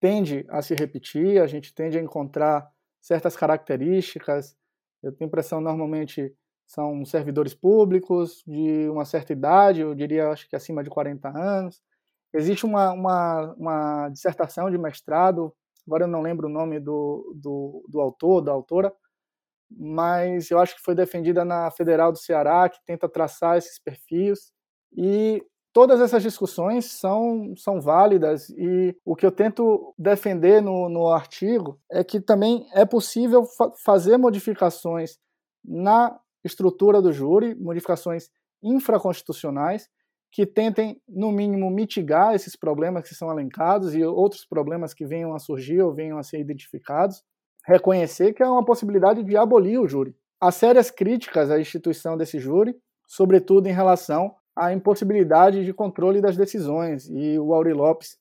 tende 0.00 0.44
a 0.48 0.60
se 0.60 0.74
repetir, 0.74 1.40
a 1.40 1.46
gente 1.46 1.72
tende 1.72 1.96
a 1.96 2.02
encontrar 2.02 2.68
certas 3.00 3.36
características. 3.36 4.56
Eu 5.02 5.12
tenho 5.12 5.26
a 5.26 5.30
impressão, 5.30 5.60
normalmente, 5.60 6.34
são 6.72 7.04
servidores 7.04 7.52
públicos 7.54 8.42
de 8.46 8.88
uma 8.88 9.04
certa 9.04 9.32
idade, 9.34 9.80
eu 9.80 9.94
diria, 9.94 10.30
acho 10.30 10.48
que 10.48 10.56
acima 10.56 10.82
de 10.82 10.88
40 10.88 11.28
anos. 11.28 11.82
Existe 12.32 12.64
uma, 12.64 12.92
uma, 12.92 13.54
uma 13.58 14.08
dissertação 14.08 14.70
de 14.70 14.78
mestrado, 14.78 15.52
agora 15.86 16.04
eu 16.04 16.08
não 16.08 16.22
lembro 16.22 16.48
o 16.48 16.50
nome 16.50 16.80
do, 16.80 17.34
do, 17.36 17.84
do 17.86 18.00
autor, 18.00 18.40
da 18.40 18.52
autora, 18.52 18.90
mas 19.70 20.50
eu 20.50 20.58
acho 20.58 20.74
que 20.74 20.82
foi 20.82 20.94
defendida 20.94 21.44
na 21.44 21.70
Federal 21.70 22.10
do 22.10 22.18
Ceará, 22.18 22.66
que 22.70 22.78
tenta 22.86 23.06
traçar 23.06 23.58
esses 23.58 23.78
perfis. 23.78 24.50
E 24.96 25.44
todas 25.74 26.00
essas 26.00 26.22
discussões 26.22 26.86
são, 26.86 27.52
são 27.54 27.82
válidas 27.82 28.48
e 28.48 28.96
o 29.04 29.14
que 29.14 29.26
eu 29.26 29.32
tento 29.32 29.94
defender 29.98 30.62
no, 30.62 30.88
no 30.88 31.08
artigo 31.08 31.78
é 31.90 32.02
que 32.02 32.18
também 32.18 32.66
é 32.72 32.86
possível 32.86 33.44
fa 33.44 33.70
fazer 33.84 34.16
modificações 34.16 35.18
na 35.62 36.18
estrutura 36.44 37.00
do 37.00 37.12
júri, 37.12 37.54
modificações 37.54 38.28
infraconstitucionais 38.62 39.88
que 40.30 40.46
tentem, 40.46 41.00
no 41.06 41.30
mínimo, 41.30 41.70
mitigar 41.70 42.34
esses 42.34 42.56
problemas 42.56 43.06
que 43.06 43.14
são 43.14 43.30
elencados 43.30 43.94
e 43.94 44.02
outros 44.02 44.46
problemas 44.46 44.94
que 44.94 45.04
venham 45.04 45.34
a 45.34 45.38
surgir 45.38 45.82
ou 45.82 45.94
venham 45.94 46.16
a 46.16 46.22
ser 46.22 46.40
identificados, 46.40 47.22
reconhecer 47.66 48.32
que 48.32 48.42
é 48.42 48.48
uma 48.48 48.64
possibilidade 48.64 49.22
de 49.22 49.36
abolir 49.36 49.78
o 49.78 49.86
júri. 49.86 50.16
Há 50.40 50.50
sérias 50.50 50.90
críticas 50.90 51.50
à 51.50 51.60
instituição 51.60 52.16
desse 52.16 52.38
júri, 52.38 52.74
sobretudo 53.06 53.68
em 53.68 53.72
relação 53.72 54.34
a 54.56 54.72
impossibilidade 54.72 55.64
de 55.64 55.72
controle 55.72 56.20
das 56.20 56.36
decisões. 56.36 57.08
E 57.10 57.38
o 57.38 57.52
Auri 57.52 57.72
Lopes 57.72 58.16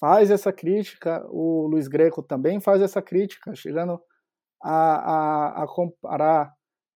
faz 0.00 0.30
essa 0.30 0.52
crítica, 0.52 1.24
o 1.30 1.66
Luiz 1.68 1.86
Greco 1.86 2.22
também 2.22 2.60
faz 2.60 2.82
essa 2.82 3.00
crítica, 3.00 3.54
chegando 3.54 4.00
a, 4.62 4.72
a, 4.72 5.62
a 5.62 5.66
comparar, 5.66 6.52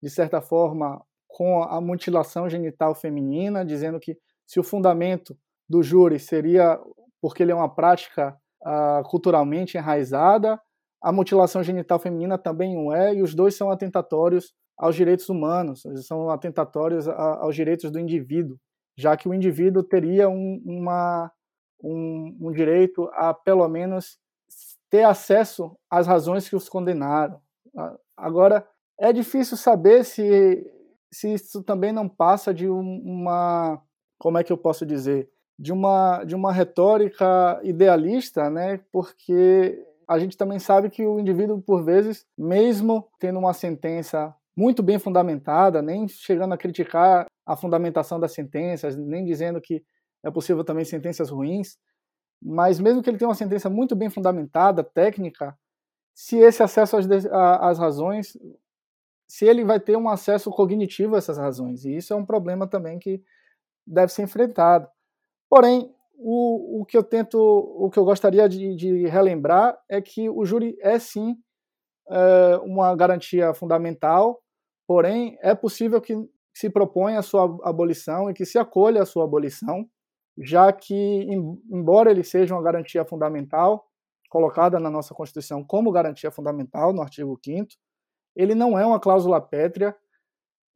de 0.06 0.10
certa 0.12 0.40
forma, 0.40 1.02
com 1.26 1.62
a 1.62 1.80
mutilação 1.80 2.48
genital 2.48 2.94
feminina, 2.94 3.64
dizendo 3.64 3.98
que 3.98 4.16
se 4.46 4.60
o 4.60 4.62
fundamento 4.62 5.36
do 5.68 5.82
júri 5.82 6.18
seria 6.18 6.78
porque 7.20 7.42
ele 7.42 7.52
é 7.52 7.54
uma 7.54 7.74
prática 7.74 8.36
uh, 8.62 9.02
culturalmente 9.08 9.76
enraizada, 9.76 10.60
a 11.02 11.10
mutilação 11.10 11.62
genital 11.62 11.98
feminina 11.98 12.38
também 12.38 12.76
o 12.76 12.92
é, 12.92 13.14
e 13.14 13.22
os 13.22 13.34
dois 13.34 13.56
são 13.56 13.70
atentatórios 13.70 14.54
aos 14.78 14.94
direitos 14.94 15.28
humanos, 15.28 15.82
são 16.06 16.30
atentatórios 16.30 17.08
aos 17.08 17.56
direitos 17.56 17.90
do 17.90 17.98
indivíduo 17.98 18.58
já 18.96 19.16
que 19.16 19.28
o 19.28 19.34
indivíduo 19.34 19.82
teria 19.82 20.28
um, 20.28 20.62
uma, 20.64 21.30
um, 21.82 22.36
um 22.40 22.52
direito 22.52 23.08
a, 23.12 23.34
pelo 23.34 23.68
menos, 23.68 24.18
ter 24.88 25.02
acesso 25.02 25.76
às 25.90 26.06
razões 26.06 26.48
que 26.48 26.56
os 26.56 26.68
condenaram. 26.68 27.40
Agora, 28.16 28.66
é 28.98 29.12
difícil 29.12 29.56
saber 29.56 30.04
se, 30.04 30.66
se 31.12 31.34
isso 31.34 31.62
também 31.62 31.92
não 31.92 32.08
passa 32.08 32.52
de 32.52 32.68
uma, 32.68 33.80
como 34.18 34.38
é 34.38 34.44
que 34.44 34.52
eu 34.52 34.58
posso 34.58 34.86
dizer, 34.86 35.28
de 35.58 35.72
uma, 35.72 36.24
de 36.24 36.34
uma 36.34 36.52
retórica 36.52 37.60
idealista, 37.62 38.50
né? 38.50 38.80
porque 38.92 39.82
a 40.08 40.18
gente 40.18 40.36
também 40.36 40.58
sabe 40.58 40.88
que 40.88 41.04
o 41.04 41.18
indivíduo, 41.18 41.60
por 41.60 41.84
vezes, 41.84 42.24
mesmo 42.36 43.08
tendo 43.18 43.38
uma 43.38 43.52
sentença 43.52 44.34
muito 44.56 44.82
bem 44.82 44.98
fundamentada, 44.98 45.82
nem 45.82 46.08
chegando 46.08 46.54
a 46.54 46.58
criticar 46.58 47.26
a 47.44 47.56
fundamentação 47.56 48.18
das 48.18 48.32
sentenças, 48.32 48.96
nem 48.96 49.24
dizendo 49.24 49.60
que 49.60 49.84
é 50.24 50.30
possível 50.30 50.64
também 50.64 50.84
sentenças 50.84 51.30
ruins, 51.30 51.76
mas 52.42 52.80
mesmo 52.80 53.02
que 53.02 53.10
ele 53.10 53.18
tenha 53.18 53.28
uma 53.28 53.34
sentença 53.34 53.68
muito 53.68 53.94
bem 53.94 54.08
fundamentada, 54.08 54.82
técnica, 54.82 55.56
se 56.14 56.36
esse 56.38 56.62
acesso 56.62 56.96
às, 56.96 57.06
às 57.60 57.78
razões, 57.78 58.36
se 59.28 59.44
ele 59.46 59.64
vai 59.64 59.80
ter 59.80 59.96
um 59.96 60.08
acesso 60.08 60.50
cognitivo 60.50 61.14
a 61.14 61.18
essas 61.18 61.38
razões, 61.38 61.84
e 61.84 61.96
isso 61.96 62.12
é 62.12 62.16
um 62.16 62.24
problema 62.24 62.66
também 62.66 62.98
que 62.98 63.22
deve 63.86 64.12
ser 64.12 64.22
enfrentado. 64.22 64.88
Porém, 65.48 65.92
o, 66.14 66.80
o 66.82 66.84
que 66.86 66.96
eu 66.96 67.02
tento, 67.02 67.36
o 67.38 67.90
que 67.90 67.98
eu 67.98 68.04
gostaria 68.04 68.48
de, 68.48 68.74
de 68.74 69.06
relembrar 69.06 69.78
é 69.88 70.00
que 70.00 70.28
o 70.30 70.44
júri 70.44 70.76
é 70.80 70.98
sim 70.98 71.36
é, 72.10 72.56
uma 72.62 72.94
garantia 72.96 73.52
fundamental 73.54 74.42
Porém, 74.86 75.36
é 75.42 75.54
possível 75.54 76.00
que 76.00 76.14
se 76.54 76.70
proponha 76.70 77.18
a 77.18 77.22
sua 77.22 77.44
abolição 77.64 78.30
e 78.30 78.34
que 78.34 78.46
se 78.46 78.58
acolha 78.58 79.02
a 79.02 79.06
sua 79.06 79.24
abolição, 79.24 79.86
já 80.38 80.72
que, 80.72 80.94
embora 81.70 82.10
ele 82.10 82.22
seja 82.22 82.54
uma 82.54 82.62
garantia 82.62 83.04
fundamental, 83.04 83.84
colocada 84.30 84.78
na 84.78 84.90
nossa 84.90 85.14
Constituição 85.14 85.64
como 85.64 85.90
garantia 85.90 86.30
fundamental, 86.30 86.92
no 86.92 87.02
artigo 87.02 87.38
5, 87.44 87.68
ele 88.36 88.54
não 88.54 88.78
é 88.78 88.84
uma 88.84 89.00
cláusula 89.00 89.40
pétrea, 89.40 89.96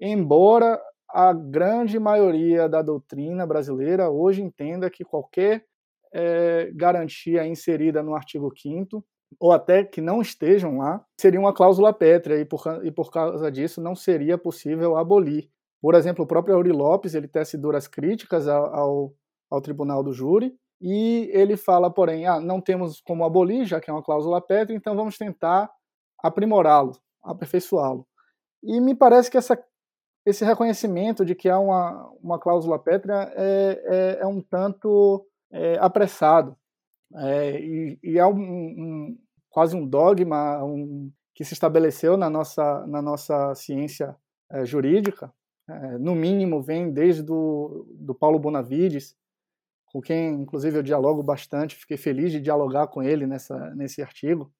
embora 0.00 0.80
a 1.08 1.32
grande 1.32 1.98
maioria 1.98 2.68
da 2.68 2.82
doutrina 2.82 3.46
brasileira 3.46 4.08
hoje 4.10 4.42
entenda 4.42 4.88
que 4.88 5.04
qualquer 5.04 5.64
é, 6.12 6.70
garantia 6.74 7.46
inserida 7.46 8.02
no 8.02 8.14
artigo 8.14 8.50
5 8.56 9.04
ou 9.38 9.52
até 9.52 9.84
que 9.84 10.00
não 10.00 10.20
estejam 10.20 10.78
lá, 10.78 11.04
seria 11.20 11.38
uma 11.38 11.52
cláusula 11.52 11.92
pétrea 11.92 12.40
e 12.40 12.44
por, 12.44 12.62
e 12.82 12.90
por 12.90 13.12
causa 13.12 13.50
disso 13.50 13.80
não 13.80 13.94
seria 13.94 14.36
possível 14.36 14.96
abolir. 14.96 15.48
Por 15.80 15.94
exemplo, 15.94 16.24
o 16.24 16.28
próprio 16.28 16.56
Auri 16.56 16.72
Lopes 16.72 17.14
ele 17.14 17.28
tece 17.28 17.56
duras 17.56 17.86
críticas 17.86 18.48
ao, 18.48 19.12
ao 19.50 19.60
Tribunal 19.60 20.02
do 20.02 20.12
Júri 20.12 20.54
e 20.80 21.30
ele 21.32 21.56
fala, 21.56 21.90
porém, 21.90 22.26
ah, 22.26 22.40
não 22.40 22.60
temos 22.60 23.00
como 23.00 23.24
abolir, 23.24 23.64
já 23.66 23.80
que 23.80 23.90
é 23.90 23.92
uma 23.92 24.02
cláusula 24.02 24.40
pétrea, 24.40 24.76
então 24.76 24.96
vamos 24.96 25.16
tentar 25.16 25.70
aprimorá-lo, 26.22 26.92
aperfeiçoá-lo. 27.22 28.06
E 28.62 28.80
me 28.80 28.94
parece 28.94 29.30
que 29.30 29.38
essa, 29.38 29.58
esse 30.26 30.44
reconhecimento 30.44 31.24
de 31.24 31.34
que 31.34 31.48
há 31.48 31.58
uma, 31.58 32.10
uma 32.22 32.38
cláusula 32.38 32.78
pétrea 32.78 33.32
é, 33.34 33.82
é, 33.84 34.18
é 34.22 34.26
um 34.26 34.40
tanto 34.40 35.26
é, 35.50 35.78
apressado. 35.78 36.56
É, 37.14 37.60
e, 37.60 37.98
e, 38.02 38.18
é 38.18 38.26
um, 38.26 38.38
um, 38.38 39.18
quase 39.48 39.74
um 39.74 39.86
dogma 39.86 40.62
um, 40.62 41.10
que 41.34 41.44
se 41.44 41.54
estabeleceu 41.54 42.16
na 42.16 42.30
nossa, 42.30 42.86
na 42.86 43.02
nossa 43.02 43.54
ciência 43.54 44.16
é, 44.50 44.64
jurídica, 44.64 45.32
é, 45.68 45.98
no 45.98 46.14
mínimo 46.14 46.62
vem 46.62 46.92
desde 46.92 47.22
do, 47.22 47.86
do 47.98 48.14
Paulo 48.14 48.38
Bonavides, 48.38 49.16
com 49.86 50.00
quem 50.00 50.28
inclusive 50.34 50.78
eu 50.78 50.82
dialogo 50.82 51.22
bastante, 51.22 51.74
fiquei 51.74 51.96
feliz 51.96 52.30
de 52.30 52.40
dialogar 52.40 52.86
com 52.88 53.02
ele 53.02 53.26
nessa, 53.26 53.74
nesse 53.74 54.02
artigo. 54.02 54.52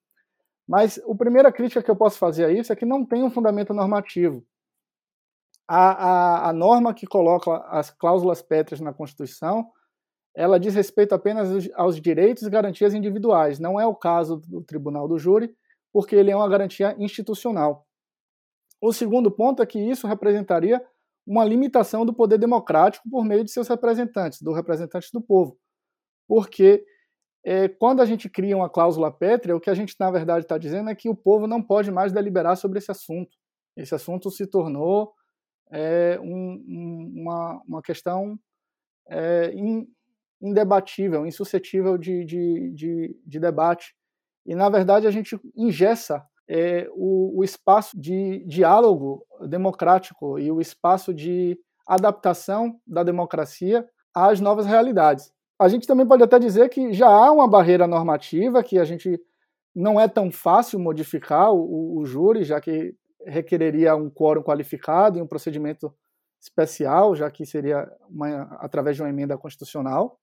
Mas 0.71 0.99
a 0.99 1.15
primeira 1.17 1.51
crítica 1.51 1.83
que 1.83 1.91
eu 1.91 1.97
posso 1.97 2.17
fazer 2.17 2.45
a 2.45 2.53
isso 2.53 2.73
é 2.73 2.77
que 2.77 2.87
não 2.87 3.05
tem 3.05 3.25
um 3.25 3.31
fundamento 3.31 3.75
normativo. 3.75 4.47
A, 5.67 6.45
a, 6.47 6.49
a 6.51 6.53
norma 6.53 6.95
que 6.95 7.09
coloca 7.09 7.57
as 7.69 7.91
cláusulas 7.91 8.41
pétreas 8.41 8.81
na 8.81 8.93
Constituição 8.93 9.69
ela 10.33 10.61
diz 10.61 10.77
respeito 10.77 11.13
apenas 11.13 11.69
aos 11.75 12.01
direitos 12.01 12.45
e 12.45 12.51
garantias 12.51 12.95
individuais. 12.95 13.59
Não 13.59 13.81
é 13.81 13.87
o 13.87 13.97
caso 13.97 14.37
do 14.47 14.63
Tribunal 14.63 15.09
do 15.09 15.19
Júri, 15.19 15.53
porque 15.93 16.15
ele 16.15 16.31
é 16.31 16.37
uma 16.37 16.49
garantia 16.49 16.95
institucional. 17.01 17.85
O 18.81 18.93
segundo 18.93 19.29
ponto 19.29 19.61
é 19.61 19.67
que 19.67 19.81
isso 19.81 20.07
representaria 20.07 20.81
uma 21.27 21.45
limitação 21.45 22.07
do 22.07 22.15
poder 22.15 22.39
democrático 22.39 23.11
por 23.11 23.25
meio 23.25 23.45
de 23.45 23.51
seus 23.51 23.67
representantes, 23.67 24.41
do 24.41 24.53
representante 24.53 25.11
do 25.13 25.21
povo. 25.21 25.59
Porque 26.29 26.85
é, 27.45 27.69
quando 27.69 28.01
a 28.03 28.07
gente 28.07 28.29
cria 28.29 28.57
uma 28.57 28.69
cláusula 28.69 29.11
pétrea, 29.11 29.57
o 29.57 29.61
que 29.61 29.71
a 29.71 29.75
gente 29.75 29.95
na 29.99 30.11
verdade 30.11 30.45
está 30.45 30.59
dizendo 30.59 30.91
é 30.91 30.95
que 30.95 31.09
o 31.09 31.17
povo 31.17 31.47
não 31.47 31.63
pode 31.63 31.91
mais 31.91 32.13
deliberar 32.13 32.57
sobre 32.57 32.79
esse 32.79 32.91
assunto. 32.91 33.37
Esse 33.77 33.95
assunto 33.95 34.31
se 34.31 34.47
tornou 34.47 35.13
é, 35.71 36.19
um, 36.21 36.63
um, 36.69 37.13
uma, 37.23 37.63
uma 37.67 37.83
questão 37.83 38.39
é, 39.09 39.53
in, 39.55 39.87
indebatível, 40.41 41.27
insuscetível 41.27 41.97
de, 41.97 42.25
de, 42.25 42.71
de, 42.75 43.21
de 43.25 43.41
debate. 43.41 43.95
E, 44.45 44.55
na 44.55 44.69
verdade, 44.69 45.07
a 45.07 45.11
gente 45.11 45.39
ingessa 45.57 46.25
é, 46.49 46.89
o, 46.93 47.39
o, 47.39 47.45
espaço 47.45 47.99
de 47.99 48.45
diálogo 48.47 49.25
democrático 49.49 50.39
e 50.39 50.51
o 50.51 50.61
espaço 50.61 51.15
de 51.15 51.59
adaptação 51.87 52.81
da 52.87 53.03
democracia 53.03 53.87
às 54.15 54.41
novas 54.41 54.67
realidades. 54.67 55.33
A 55.61 55.69
gente 55.69 55.87
também 55.87 56.07
pode 56.07 56.23
até 56.23 56.39
dizer 56.39 56.69
que 56.71 56.93
já 56.93 57.07
há 57.07 57.31
uma 57.31 57.47
barreira 57.47 57.87
normativa 57.87 58.65
que 58.65 58.79
a 58.79 58.85
gente 58.85 59.21
não 59.75 60.01
é 60.01 60.09
tão 60.09 60.31
fácil 60.31 60.79
modificar 60.79 61.53
o, 61.53 61.99
o 61.99 62.05
júri, 62.07 62.45
já 62.45 62.61
que 62.61 62.95
requereria 63.27 63.95
um 63.95 64.09
quórum 64.09 64.43
qualificado 64.43 65.19
e 65.19 65.23
um 65.23 65.27
procedimento 65.27 65.95
especial, 66.41 67.15
já 67.15 67.31
que 67.31 67.45
seria 67.45 67.87
uma, 68.09 68.43
através 68.61 68.97
de 68.97 69.03
uma 69.03 69.11
emenda 69.11 69.37
constitucional. 69.37 70.19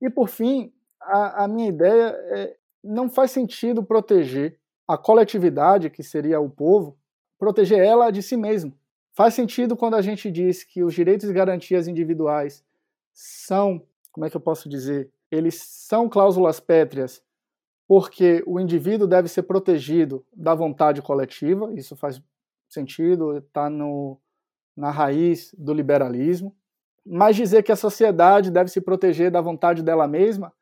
E, 0.00 0.08
por 0.08 0.28
fim, 0.28 0.72
a, 1.00 1.44
a 1.44 1.48
minha 1.48 1.68
ideia 1.68 2.16
é 2.30 2.56
não 2.82 3.08
faz 3.08 3.30
sentido 3.30 3.82
proteger 3.82 4.58
a 4.88 4.98
coletividade, 4.98 5.90
que 5.90 6.02
seria 6.02 6.40
o 6.40 6.50
povo, 6.50 6.98
proteger 7.38 7.78
ela 7.78 8.10
de 8.10 8.22
si 8.22 8.36
mesma. 8.36 8.72
Faz 9.14 9.34
sentido 9.34 9.76
quando 9.76 9.94
a 9.94 10.02
gente 10.02 10.30
diz 10.30 10.64
que 10.64 10.82
os 10.82 10.94
direitos 10.94 11.28
e 11.28 11.32
garantias 11.32 11.86
individuais 11.86 12.64
são, 13.12 13.84
como 14.12 14.26
é 14.26 14.30
que 14.30 14.36
eu 14.36 14.40
posso 14.40 14.68
dizer, 14.68 15.10
eles 15.30 15.60
são 15.62 16.08
cláusulas 16.08 16.60
pétreas 16.60 17.22
porque 17.88 18.42
o 18.46 18.60
indivíduo 18.60 19.06
deve 19.06 19.28
ser 19.28 19.42
protegido 19.42 20.24
da 20.32 20.54
vontade 20.54 21.02
coletiva, 21.02 21.72
isso 21.74 21.96
faz 21.96 22.22
sentido, 22.68 23.36
está 23.38 23.68
na 23.68 24.90
raiz 24.90 25.54
do 25.58 25.74
liberalismo. 25.74 26.56
Mas 27.04 27.36
dizer 27.36 27.62
que 27.62 27.72
a 27.72 27.76
sociedade 27.76 28.50
deve 28.50 28.70
se 28.70 28.80
proteger 28.80 29.30
da 29.30 29.40
vontade 29.40 29.82
dela 29.82 30.06
mesma 30.06 30.52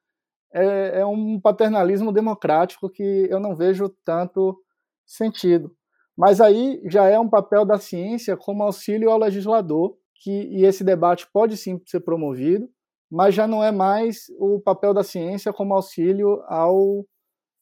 é, 0.52 1.00
é 1.00 1.06
um 1.06 1.38
paternalismo 1.38 2.10
democrático 2.12 2.88
que 2.90 3.28
eu 3.30 3.38
não 3.38 3.54
vejo 3.54 3.88
tanto 4.04 4.60
sentido. 5.06 5.74
Mas 6.16 6.40
aí 6.40 6.80
já 6.86 7.06
é 7.06 7.18
um 7.18 7.28
papel 7.28 7.64
da 7.64 7.78
ciência 7.78 8.36
como 8.36 8.62
auxílio 8.62 9.10
ao 9.10 9.18
legislador, 9.18 9.96
que, 10.14 10.30
e 10.30 10.64
esse 10.64 10.82
debate 10.82 11.26
pode 11.32 11.56
sim 11.56 11.80
ser 11.86 12.00
promovido, 12.00 12.68
mas 13.10 13.34
já 13.34 13.46
não 13.46 13.62
é 13.62 13.72
mais 13.72 14.26
o 14.38 14.60
papel 14.60 14.94
da 14.94 15.02
ciência 15.02 15.52
como 15.52 15.74
auxílio 15.74 16.42
ao, 16.46 17.04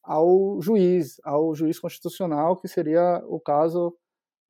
ao 0.02 0.60
juiz, 0.60 1.18
ao 1.24 1.54
juiz 1.54 1.78
constitucional, 1.78 2.56
que 2.56 2.68
seria 2.68 3.22
o 3.26 3.40
caso 3.40 3.96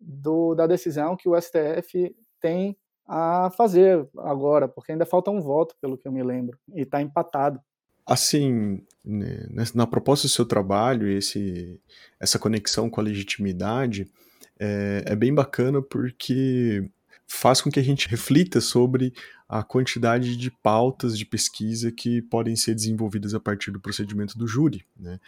do, 0.00 0.54
da 0.54 0.66
decisão 0.66 1.16
que 1.16 1.28
o 1.28 1.40
STF 1.40 2.14
tem 2.40 2.76
a 3.06 3.50
fazer 3.56 4.06
agora, 4.18 4.68
porque 4.68 4.92
ainda 4.92 5.06
falta 5.06 5.30
um 5.30 5.40
voto, 5.40 5.74
pelo 5.80 5.96
que 5.96 6.06
eu 6.06 6.12
me 6.12 6.22
lembro, 6.22 6.58
e 6.74 6.82
está 6.82 7.00
empatado. 7.00 7.60
Assim, 8.04 8.82
né, 9.04 9.46
na 9.74 9.86
proposta 9.86 10.26
do 10.26 10.30
seu 10.30 10.44
trabalho, 10.44 11.08
esse, 11.08 11.80
essa 12.18 12.38
conexão 12.38 12.90
com 12.90 13.00
a 13.00 13.04
legitimidade 13.04 14.10
é, 14.58 15.04
é 15.06 15.16
bem 15.16 15.32
bacana 15.32 15.80
porque 15.80 16.90
faz 17.28 17.60
com 17.60 17.70
que 17.70 17.78
a 17.78 17.84
gente 17.84 18.08
reflita 18.08 18.58
sobre 18.60 19.12
a 19.46 19.62
quantidade 19.62 20.36
de 20.36 20.50
pautas 20.50 21.16
de 21.16 21.24
pesquisa 21.24 21.92
que 21.92 22.22
podem 22.22 22.56
ser 22.56 22.74
desenvolvidas 22.74 23.34
a 23.34 23.40
partir 23.40 23.70
do 23.70 23.80
procedimento 23.80 24.36
do 24.36 24.46
júri, 24.46 24.84
né? 24.98 25.20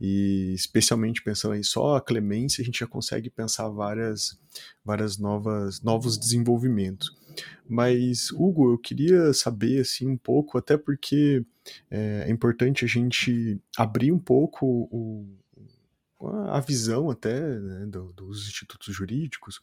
E 0.00 0.52
especialmente 0.54 1.22
pensando 1.22 1.52
aí 1.52 1.64
só 1.64 1.96
a 1.96 2.00
clemência, 2.00 2.62
a 2.62 2.64
gente 2.64 2.78
já 2.78 2.86
consegue 2.86 3.28
pensar 3.28 3.68
várias, 3.68 4.38
várias 4.84 5.18
novas, 5.18 5.82
novos 5.82 6.16
desenvolvimentos. 6.16 7.16
Mas 7.68 8.30
Hugo, 8.30 8.72
eu 8.72 8.78
queria 8.78 9.32
saber 9.32 9.80
assim 9.80 10.08
um 10.08 10.16
pouco, 10.16 10.58
até 10.58 10.76
porque 10.76 11.44
é, 11.90 12.24
é 12.26 12.30
importante 12.30 12.84
a 12.84 12.88
gente 12.88 13.60
abrir 13.76 14.10
um 14.10 14.18
pouco 14.18 14.88
o, 14.90 15.26
a 16.48 16.60
visão 16.60 17.10
até 17.10 17.40
né, 17.40 17.86
do, 17.86 18.12
dos 18.12 18.48
institutos 18.48 18.94
jurídicos, 18.94 19.60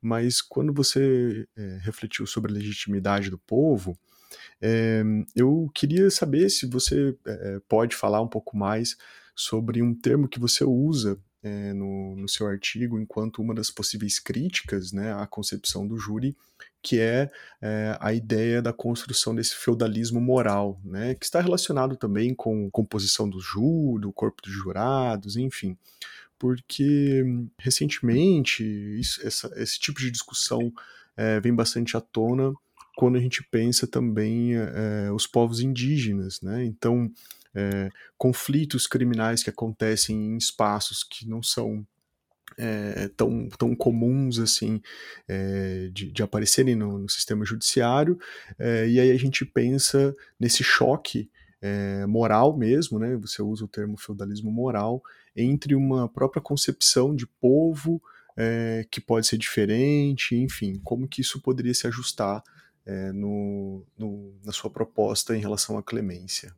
mas 0.00 0.40
quando 0.40 0.72
você 0.72 1.46
é, 1.56 1.78
refletiu 1.82 2.26
sobre 2.26 2.50
a 2.50 2.54
legitimidade 2.54 3.30
do 3.30 3.38
povo, 3.38 3.98
é, 4.60 5.02
eu 5.36 5.70
queria 5.74 6.10
saber 6.10 6.50
se 6.50 6.66
você 6.66 7.16
é, 7.26 7.60
pode 7.68 7.94
falar 7.94 8.20
um 8.20 8.28
pouco 8.28 8.56
mais 8.56 8.96
sobre 9.36 9.82
um 9.82 9.94
termo 9.94 10.28
que 10.28 10.40
você 10.40 10.64
usa 10.64 11.18
no, 11.74 12.16
no, 12.16 12.26
seu 12.26 12.46
artigo 12.46 12.98
enquanto 12.98 13.42
uma 13.42 13.54
das 13.54 13.70
possíveis 13.70 14.18
críticas 14.18 14.92
né, 14.92 15.12
à 15.12 15.26
concepção 15.26 15.86
do 15.86 15.98
júri, 15.98 16.34
que 16.84 17.00
é, 17.00 17.30
é, 17.62 17.96
a 17.98 18.12
ideia 18.12 18.60
da 18.60 18.72
construção 18.72 19.34
desse 19.34 19.56
feudalismo 19.56 20.20
moral, 20.20 20.78
né, 20.84 21.14
que 21.14 21.24
está 21.24 21.40
relacionado 21.40 21.96
também 21.96 22.34
com 22.34 22.70
composição 22.70 23.28
do 23.28 23.40
júri, 23.40 24.02
do 24.02 24.12
corpo 24.12 24.42
dos 24.42 24.52
jurados, 24.52 25.36
enfim. 25.36 25.76
Porque 26.38 27.24
recentemente 27.58 28.62
isso, 29.00 29.26
essa, 29.26 29.50
esse 29.56 29.80
tipo 29.80 29.98
de 29.98 30.10
discussão 30.10 30.70
é, 31.16 31.40
vem 31.40 31.54
bastante 31.54 31.96
à 31.96 32.02
tona 32.02 32.52
quando 32.96 33.16
a 33.16 33.20
gente 33.20 33.42
pensa 33.42 33.86
também 33.86 34.54
é, 34.54 35.10
os 35.10 35.26
povos 35.26 35.60
indígenas, 35.60 36.40
né? 36.42 36.64
Então, 36.64 37.10
conflitos 38.18 38.88
criminais 38.88 39.40
que 39.40 39.48
acontecem 39.48 40.16
em 40.16 40.36
espaços 40.36 41.04
que 41.04 41.24
não 41.24 41.40
são 41.40 41.86
é, 42.56 43.08
tão, 43.16 43.48
tão 43.48 43.74
comuns 43.74 44.38
assim 44.38 44.80
é, 45.28 45.88
de, 45.92 46.10
de, 46.10 46.22
aparecerem 46.22 46.74
no, 46.74 46.98
no 46.98 47.08
sistema 47.08 47.44
judiciário, 47.44 48.18
é, 48.58 48.88
e 48.88 49.00
aí 49.00 49.10
a 49.10 49.16
gente 49.16 49.44
pensa 49.44 50.14
nesse 50.38 50.62
choque 50.62 51.30
moral 52.06 52.54
mesmo, 52.54 52.98
né? 52.98 53.16
Você 53.16 53.40
usa 53.40 53.64
o 53.64 53.68
termo 53.68 53.96
feudalismo 53.96 54.52
moral 54.52 55.02
entre 55.34 55.74
uma 55.74 56.06
própria 56.06 56.42
concepção 56.42 57.16
de 57.16 57.26
povo 57.26 58.02
que 58.90 59.00
pode 59.00 59.26
ser 59.26 59.38
diferente, 59.38 60.36
enfim, 60.36 60.78
como 60.84 61.08
que 61.08 61.22
isso 61.22 61.40
poderia 61.40 61.72
se 61.72 61.86
ajustar 61.86 62.44
no, 63.14 63.82
no, 63.96 64.34
na 64.44 64.52
sua 64.52 64.68
proposta 64.68 65.34
em 65.34 65.40
relação 65.40 65.78
à 65.78 65.82
clemência. 65.82 66.54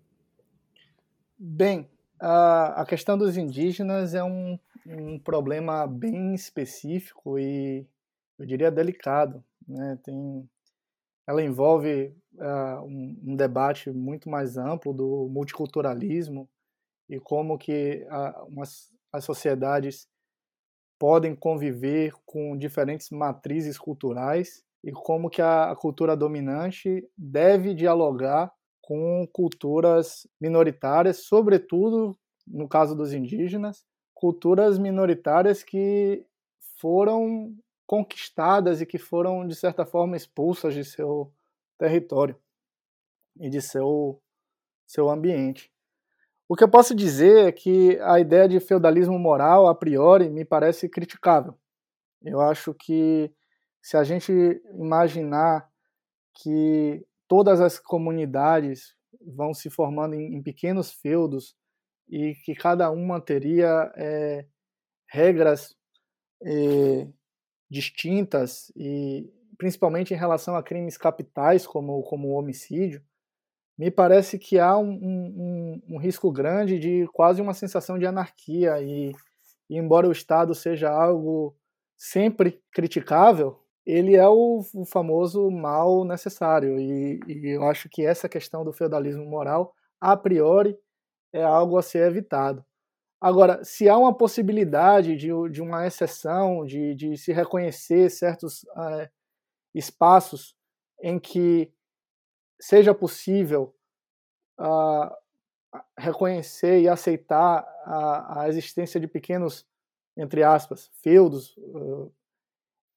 Bem, 1.39 1.89
a, 2.19 2.83
a 2.83 2.85
questão 2.85 3.17
dos 3.17 3.37
indígenas 3.37 4.13
é 4.13 4.25
um 4.25 4.59
um 4.89 5.19
problema 5.19 5.87
bem 5.87 6.35
específico 6.35 7.39
e 7.39 7.87
eu 8.39 8.47
diria 8.47 8.71
delicado, 8.71 9.43
né? 9.67 9.99
Tem, 10.05 10.49
ela 11.27 11.43
envolve 11.43 12.15
uh, 12.35 12.85
um, 12.85 13.21
um, 13.25 13.37
debate 13.37 13.91
muito 13.91 14.29
mais 14.31 14.57
amplo 14.57 14.93
do 14.93 15.29
multiculturalismo 15.29 16.49
e 17.09 17.19
como 17.19 17.59
que 17.59 18.07
uh, 18.11 18.47
umas, 18.47 18.93
as 19.13 19.25
sociedades 19.25 20.09
podem 20.99 21.35
conviver 21.35 22.13
com 22.25 22.57
diferentes 22.57 23.11
matrizes 23.11 23.79
culturais 23.79 24.65
e 24.85 24.93
como 24.93 25.29
que 25.29 25.43
a, 25.43 25.71
a 25.71 25.77
cultura 25.77 26.17
dominante 26.17 27.07
deve 27.17 27.75
dialogar 27.75 28.53
com 28.81 29.27
culturas 29.33 30.29
minoritárias, 30.41 31.25
sobretudo 31.25 32.17
no 32.47 32.69
caso 32.69 32.95
dos 32.95 33.13
indígenas, 33.13 33.85
culturas 34.17 34.79
minoritárias 34.79 35.63
que 35.63 36.25
foram 36.81 37.55
conquistadas 37.87 38.81
e 38.81 38.87
que 38.87 38.99
foram, 38.99 39.47
de 39.47 39.55
certa 39.55 39.85
forma, 39.85 40.17
expulsas 40.17 40.73
de 40.75 40.85
seu 40.85 41.31
território 41.79 42.35
e 43.39 43.51
de 43.51 43.61
seu, 43.61 44.21
seu 44.87 45.11
ambiente. 45.11 45.71
O 46.49 46.57
que 46.57 46.65
eu 46.65 46.69
posso 46.69 46.95
dizer 46.95 47.47
é 47.47 47.53
que 47.53 47.99
a 48.01 48.19
ideia 48.19 48.49
de 48.49 48.59
feudalismo 48.59 49.19
moral, 49.19 49.69
a 49.69 49.75
priori, 49.75 50.31
me 50.31 50.47
parece 50.47 50.89
criticável. 50.89 51.55
Eu 52.23 52.41
acho 52.41 52.73
que 52.73 53.31
se 53.83 53.99
a 53.99 54.03
gente 54.03 54.33
imaginar 54.73 55.69
que 56.43 57.05
todas 57.29 57.61
as 57.61 57.79
comunidades 57.79 58.97
vão 59.21 59.53
se 59.53 59.69
formando 59.69 60.15
em, 60.15 60.37
em 60.37 60.43
pequenos 60.43 60.91
feudos 60.91 61.55
e 62.09 62.35
que 62.45 62.55
cada 62.55 62.91
uma 62.91 63.21
teria 63.21 63.93
é, 63.97 64.47
regras 65.09 65.75
é, 66.43 67.09
distintas 67.71 68.73
e 68.77 69.31
principalmente 69.59 70.13
em 70.13 70.17
relação 70.17 70.55
a 70.55 70.63
crimes 70.63 70.97
capitais 70.97 71.67
como, 71.67 72.03
como 72.03 72.29
o 72.29 72.39
homicídio, 72.39 73.03
me 73.79 73.91
parece 73.91 74.39
que 74.39 74.59
há 74.59 74.77
um, 74.77 74.91
um, 74.91 75.83
um 75.91 75.99
risco 75.99 76.31
grande 76.33 76.79
de 76.79 77.07
quase 77.13 77.43
uma 77.43 77.55
sensação 77.55 77.99
de 77.99 78.07
anarquia 78.07 78.81
e, 78.81 79.13
e, 79.69 79.77
embora 79.77 80.09
o 80.09 80.13
Estado 80.13 80.55
seja 80.55 80.91
algo 80.91 81.57
sempre 81.97 82.63
criticável, 82.73 83.61
ele 83.85 84.17
é 84.17 84.27
o, 84.27 84.63
o 84.75 84.85
famoso 84.85 85.51
mal 85.51 86.05
necessário 86.05 86.79
e, 86.79 87.21
e 87.27 87.49
eu 87.49 87.65
acho 87.65 87.89
que 87.89 88.05
essa 88.05 88.29
questão 88.29 88.65
do 88.65 88.73
feudalismo 88.73 89.25
moral 89.25 89.75
a 90.01 90.17
priori 90.17 90.77
é 91.33 91.43
algo 91.43 91.77
a 91.77 91.83
ser 91.83 92.07
evitado. 92.07 92.65
Agora, 93.21 93.65
se 93.65 93.89
há 93.89 93.97
uma 93.97 94.17
possibilidade 94.17 95.17
de, 95.17 95.29
de 95.51 95.63
uma 95.63 95.87
exceção, 95.87 96.65
de, 96.65 96.95
de 96.95 97.17
se 97.17 97.33
reconhecer 97.33 98.11
certos 98.11 98.65
é, 98.77 99.11
espaços 99.75 100.55
em 101.03 101.19
que 101.19 101.73
seja 102.61 102.95
possível 102.95 103.75
uh, 104.59 105.15
reconhecer 105.99 106.81
e 106.81 106.89
aceitar 106.89 107.67
a, 107.85 108.43
a, 108.43 108.49
existência 108.49 108.99
de 108.99 109.07
pequenos, 109.07 109.67
entre 110.17 110.43
aspas, 110.43 110.91
feudos, 111.03 111.57
uh, 111.59 112.13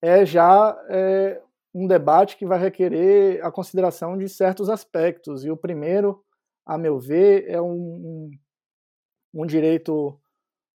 é 0.02 0.26
já 0.26 0.78
é, 0.89 1.42
um 1.74 1.86
debate 1.86 2.38
que 2.38 2.46
vai 2.46 2.58
requerer 2.58 3.44
a 3.46 3.52
consideração 3.52 4.18
de 4.18 4.30
certos 4.30 4.70
aspectos. 4.70 5.44
E 5.44 5.52
o 5.52 5.58
primeiro 5.58 6.24
a 6.69 6.77
meu 6.77 6.99
ver, 6.99 7.45
é 7.49 7.60
um, 7.60 8.29
um, 9.34 9.43
direito 9.43 10.15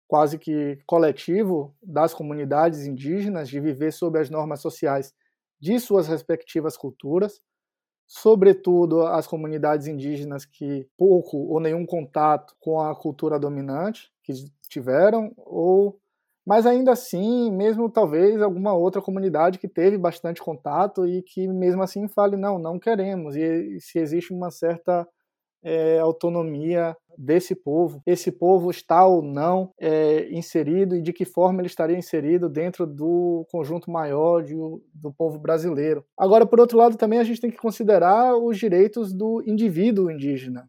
quase 0.08 0.40
que 0.40 0.80
coletivo 0.88 1.76
das 1.84 2.16
comunidades 2.16 2.88
indígenas 2.88 3.48
de 3.48 3.60
viver 3.60 3.94
sob 3.94 4.18
as 4.18 4.28
normas 4.28 4.60
sociais 4.60 5.14
de 5.62 5.80
suas 5.80 6.08
respectivas 6.08 6.76
culturas, 6.76 7.40
sobretudo 8.08 9.04
as 9.04 9.28
comunidades 9.28 9.86
indígenas 9.86 10.46
que 10.46 10.90
pouco 10.98 11.38
ou 11.38 11.60
nenhum 11.60 11.86
contato 11.86 12.56
com 12.60 12.82
a 12.82 12.96
cultura 12.96 13.38
dominante 13.38 14.12
que 14.24 14.34
tiveram, 14.68 15.32
ou 15.38 16.00
mas 16.44 16.66
ainda 16.66 16.92
assim, 16.92 17.52
mesmo 17.52 17.88
talvez 17.88 18.42
alguma 18.42 18.74
outra 18.74 19.00
comunidade 19.00 19.60
que 19.60 19.68
teve 19.68 19.96
bastante 19.96 20.42
contato 20.42 21.06
e 21.06 21.22
que 21.22 21.48
mesmo 21.48 21.84
assim 21.84 22.08
fale 22.08 22.36
não, 22.36 22.58
não 22.58 22.80
queremos 22.80 23.36
e 23.36 23.80
se 23.80 24.00
existe 24.00 24.34
uma 24.34 24.50
certa 24.50 25.08
é, 25.64 26.00
autonomia 26.00 26.96
desse 27.18 27.56
povo, 27.56 28.02
esse 28.06 28.32
povo 28.32 28.72
está 28.72 29.06
ou 29.06 29.22
não 29.22 29.72
é, 29.80 30.30
inserido 30.32 30.96
e 30.96 31.02
de 31.02 31.14
que 31.14 31.26
forma 31.26 31.62
ele 31.62 31.68
estaria 31.68 31.98
inserido 31.98 32.50
dentro 32.50 32.88
do 32.88 33.46
conjunto 33.52 33.92
maior 33.92 34.44
de, 34.44 34.56
do 34.56 35.14
povo 35.16 35.40
brasileiro. 35.40 36.04
Agora, 36.18 36.46
por 36.46 36.60
outro 36.60 36.78
lado, 36.78 36.98
também 36.98 37.20
a 37.20 37.24
gente 37.24 37.40
tem 37.40 37.52
que 37.52 37.58
considerar 37.58 38.36
os 38.36 38.58
direitos 38.58 39.14
do 39.14 39.44
indivíduo 39.46 40.10
indígena. 40.10 40.68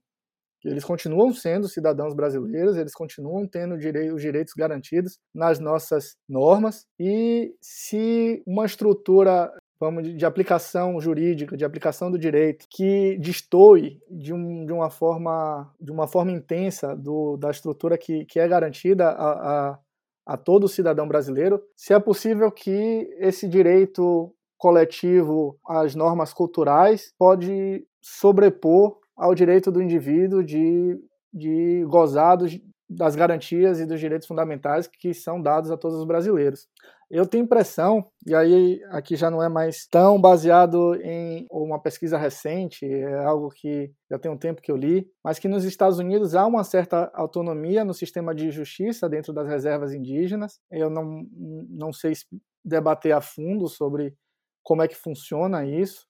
Eles 0.64 0.84
continuam 0.84 1.32
sendo 1.34 1.68
cidadãos 1.68 2.14
brasileiros, 2.14 2.76
eles 2.76 2.94
continuam 2.94 3.46
tendo 3.46 3.74
os 3.74 4.22
direitos 4.22 4.54
garantidos 4.56 5.18
nas 5.34 5.60
nossas 5.60 6.16
normas, 6.26 6.86
e 6.98 7.54
se 7.60 8.42
uma 8.46 8.64
estrutura 8.64 9.52
vamos, 9.84 10.16
de 10.16 10.24
aplicação 10.24 11.00
jurídica, 11.00 11.56
de 11.56 11.64
aplicação 11.64 12.10
do 12.10 12.18
direito, 12.18 12.66
que 12.70 13.18
destoe 13.18 14.00
de, 14.10 14.32
um, 14.32 14.64
de, 14.64 14.72
uma, 14.72 14.90
forma, 14.90 15.72
de 15.80 15.92
uma 15.92 16.06
forma 16.06 16.32
intensa 16.32 16.96
do, 16.96 17.36
da 17.36 17.50
estrutura 17.50 17.98
que, 17.98 18.24
que 18.24 18.40
é 18.40 18.48
garantida 18.48 19.08
a, 19.08 19.70
a, 19.70 19.78
a 20.26 20.36
todo 20.36 20.68
cidadão 20.68 21.06
brasileiro, 21.06 21.62
se 21.76 21.92
é 21.92 22.00
possível 22.00 22.50
que 22.50 23.08
esse 23.18 23.48
direito 23.48 24.34
coletivo 24.56 25.58
às 25.66 25.94
normas 25.94 26.32
culturais 26.32 27.12
pode 27.18 27.86
sobrepor 28.00 28.98
ao 29.16 29.34
direito 29.34 29.70
do 29.70 29.82
indivíduo 29.82 30.42
de, 30.42 30.98
de 31.32 31.84
gozar 31.86 32.36
dos, 32.36 32.58
das 32.88 33.14
garantias 33.14 33.80
e 33.80 33.86
dos 33.86 34.00
direitos 34.00 34.26
fundamentais 34.26 34.86
que 34.86 35.12
são 35.12 35.40
dados 35.40 35.70
a 35.70 35.76
todos 35.76 35.98
os 35.98 36.04
brasileiros. 36.04 36.66
Eu 37.14 37.24
tenho 37.24 37.44
impressão, 37.44 38.10
e 38.26 38.34
aí 38.34 38.82
aqui 38.90 39.14
já 39.14 39.30
não 39.30 39.40
é 39.40 39.48
mais 39.48 39.86
tão 39.86 40.20
baseado 40.20 40.96
em 40.96 41.46
uma 41.48 41.80
pesquisa 41.80 42.18
recente, 42.18 42.84
é 42.84 43.24
algo 43.24 43.50
que 43.50 43.92
já 44.10 44.18
tem 44.18 44.28
um 44.28 44.36
tempo 44.36 44.60
que 44.60 44.72
eu 44.72 44.76
li, 44.76 45.06
mas 45.22 45.38
que 45.38 45.46
nos 45.46 45.62
Estados 45.62 46.00
Unidos 46.00 46.34
há 46.34 46.44
uma 46.44 46.64
certa 46.64 47.12
autonomia 47.14 47.84
no 47.84 47.94
sistema 47.94 48.34
de 48.34 48.50
justiça 48.50 49.08
dentro 49.08 49.32
das 49.32 49.46
reservas 49.46 49.94
indígenas. 49.94 50.58
Eu 50.68 50.90
não, 50.90 51.24
não 51.70 51.92
sei 51.92 52.14
debater 52.64 53.12
a 53.12 53.20
fundo 53.20 53.68
sobre 53.68 54.16
como 54.60 54.82
é 54.82 54.88
que 54.88 54.96
funciona 54.96 55.64
isso, 55.64 56.08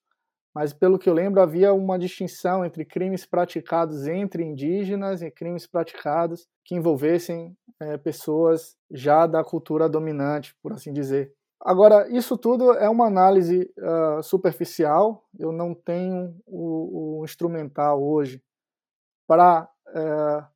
mas 0.54 0.72
pelo 0.72 0.98
que 0.98 1.10
eu 1.10 1.12
lembro 1.12 1.42
havia 1.42 1.74
uma 1.74 1.98
distinção 1.98 2.64
entre 2.64 2.82
crimes 2.82 3.26
praticados 3.26 4.06
entre 4.06 4.42
indígenas 4.42 5.20
e 5.20 5.30
crimes 5.30 5.66
praticados 5.66 6.46
que 6.64 6.74
envolvessem 6.74 7.54
é, 7.80 7.96
pessoas 7.96 8.76
já 8.90 9.26
da 9.26 9.42
cultura 9.42 9.88
dominante, 9.88 10.54
por 10.62 10.72
assim 10.72 10.92
dizer. 10.92 11.32
Agora, 11.60 12.08
isso 12.10 12.36
tudo 12.36 12.72
é 12.74 12.88
uma 12.88 13.06
análise 13.06 13.72
uh, 13.78 14.22
superficial, 14.22 15.26
eu 15.38 15.50
não 15.50 15.74
tenho 15.74 16.36
o, 16.46 17.20
o 17.20 17.24
instrumental 17.24 18.02
hoje 18.02 18.42
para 19.26 19.68
uh, 19.88 20.46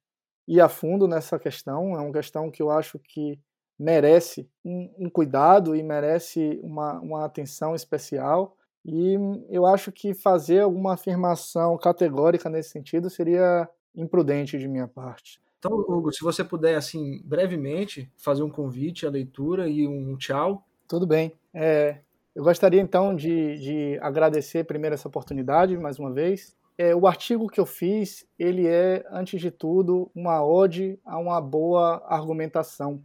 ir 0.47 0.61
a 0.61 0.69
fundo 0.69 1.09
nessa 1.09 1.39
questão, 1.39 1.97
é 1.97 2.01
uma 2.01 2.13
questão 2.13 2.51
que 2.51 2.61
eu 2.61 2.71
acho 2.71 2.99
que 2.99 3.41
merece 3.79 4.51
um, 4.65 4.95
um 4.99 5.11
cuidado 5.11 5.75
e 5.75 5.83
merece 5.83 6.61
uma, 6.63 7.01
uma 7.01 7.25
atenção 7.25 7.75
especial 7.75 8.57
e 8.85 9.17
eu 9.49 9.67
acho 9.67 9.93
que 9.93 10.15
fazer 10.15 10.61
alguma 10.61 10.95
afirmação 10.95 11.77
categórica 11.79 12.49
nesse 12.49 12.71
sentido 12.71 13.09
seria 13.09 13.69
imprudente 13.95 14.59
de 14.59 14.69
minha 14.69 14.89
parte. 14.89 15.41
Então, 15.59 15.73
Hugo, 15.73 16.13
se 16.13 16.23
você 16.23 16.45
puder, 16.45 16.77
assim, 16.77 17.21
brevemente, 17.25 18.11
fazer 18.17 18.43
um 18.43 18.51
convite 18.51 19.07
à 19.07 19.11
leitura 19.11 19.69
e 19.69 19.89
um 19.89 20.17
tchau. 20.17 20.65
Tudo 20.87 21.05
bem. 21.07 21.33
É, 21.53 21.99
eu 22.35 22.45
gostaria, 22.45 22.81
então, 22.81 23.15
de, 23.15 23.59
de, 23.59 23.99
agradecer 24.01 24.63
primeiro 24.65 24.95
essa 24.95 25.09
oportunidade, 25.09 25.77
mais 25.77 25.99
uma 25.99 26.13
vez. 26.13 26.57
É, 26.79 26.95
o 26.95 27.09
artigo 27.09 27.49
que 27.49 27.59
eu 27.59 27.67
fiz, 27.67 28.25
ele 28.39 28.69
é, 28.69 29.05
antes 29.11 29.41
de 29.41 29.51
tudo, 29.51 30.09
uma 30.15 30.45
ode 30.45 30.97
a 31.05 31.19
uma 31.19 31.41
boa 31.41 32.05
argumentação. 32.07 33.03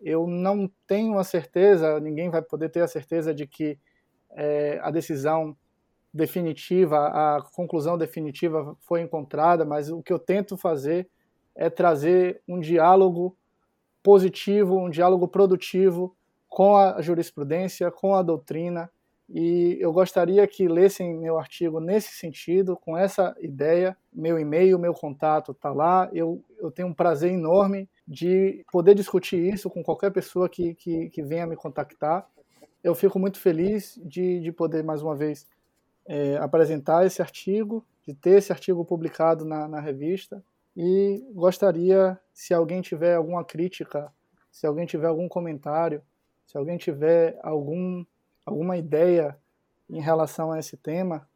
Eu 0.00 0.26
não 0.26 0.70
tenho 0.86 1.18
a 1.18 1.24
certeza, 1.24 2.00
ninguém 2.00 2.30
vai 2.30 2.40
poder 2.40 2.70
ter 2.70 2.80
a 2.80 2.88
certeza 2.88 3.34
de 3.34 3.46
que 3.46 3.78
é, 4.30 4.80
a 4.82 4.90
decisão 4.90 5.54
definitiva, 6.12 7.08
a 7.08 7.42
conclusão 7.54 7.98
definitiva 7.98 8.74
foi 8.80 9.02
encontrada, 9.02 9.66
mas 9.66 9.90
o 9.90 10.02
que 10.02 10.12
eu 10.12 10.18
tento 10.18 10.56
fazer 10.56 11.06
é 11.54 11.68
trazer 11.70 12.40
um 12.48 12.60
diálogo 12.60 13.36
positivo, 14.02 14.78
um 14.78 14.90
diálogo 14.90 15.28
produtivo 15.28 16.14
com 16.48 16.76
a 16.76 17.00
jurisprudência, 17.00 17.90
com 17.90 18.14
a 18.14 18.22
doutrina, 18.22 18.90
e 19.28 19.78
eu 19.80 19.92
gostaria 19.92 20.46
que 20.46 20.68
lessem 20.68 21.14
meu 21.16 21.38
artigo 21.38 21.80
nesse 21.80 22.12
sentido, 22.12 22.76
com 22.76 22.98
essa 22.98 23.34
ideia. 23.40 23.96
Meu 24.12 24.38
e-mail, 24.38 24.78
meu 24.78 24.92
contato 24.92 25.52
está 25.52 25.72
lá. 25.72 26.10
Eu, 26.12 26.44
eu 26.58 26.70
tenho 26.70 26.88
um 26.88 26.92
prazer 26.92 27.32
enorme 27.32 27.88
de 28.06 28.62
poder 28.70 28.94
discutir 28.94 29.38
isso 29.38 29.70
com 29.70 29.82
qualquer 29.82 30.10
pessoa 30.10 30.50
que, 30.50 30.74
que, 30.74 31.08
que 31.08 31.22
venha 31.22 31.46
me 31.46 31.56
contactar 31.56 32.28
eu 32.82 32.94
fico 32.94 33.18
muito 33.18 33.38
feliz 33.38 33.98
de, 34.04 34.40
de 34.40 34.50
poder, 34.50 34.82
mais 34.82 35.02
uma 35.02 35.14
vez, 35.14 35.46
é, 36.04 36.36
apresentar 36.38 37.06
esse 37.06 37.22
artigo, 37.22 37.84
de 38.06 38.12
ter 38.12 38.38
esse 38.38 38.50
artigo 38.50 38.84
publicado 38.84 39.44
na, 39.44 39.68
na 39.68 39.80
revista. 39.80 40.42
E 40.76 41.22
gostaria, 41.34 42.18
se 42.32 42.54
alguém 42.54 42.80
tiver 42.80 43.14
alguma 43.14 43.44
crítica, 43.44 44.12
se 44.50 44.66
alguém 44.66 44.86
tiver 44.86 45.06
algum 45.06 45.28
comentário, 45.28 46.02
se 46.46 46.56
alguém 46.56 46.76
tiver 46.76 47.38
algum, 47.42 48.04
alguma 48.44 48.76
ideia 48.76 49.38
em 49.88 50.00
relação 50.00 50.50
a 50.50 50.58
esse 50.58 50.76
tema, 50.76 51.28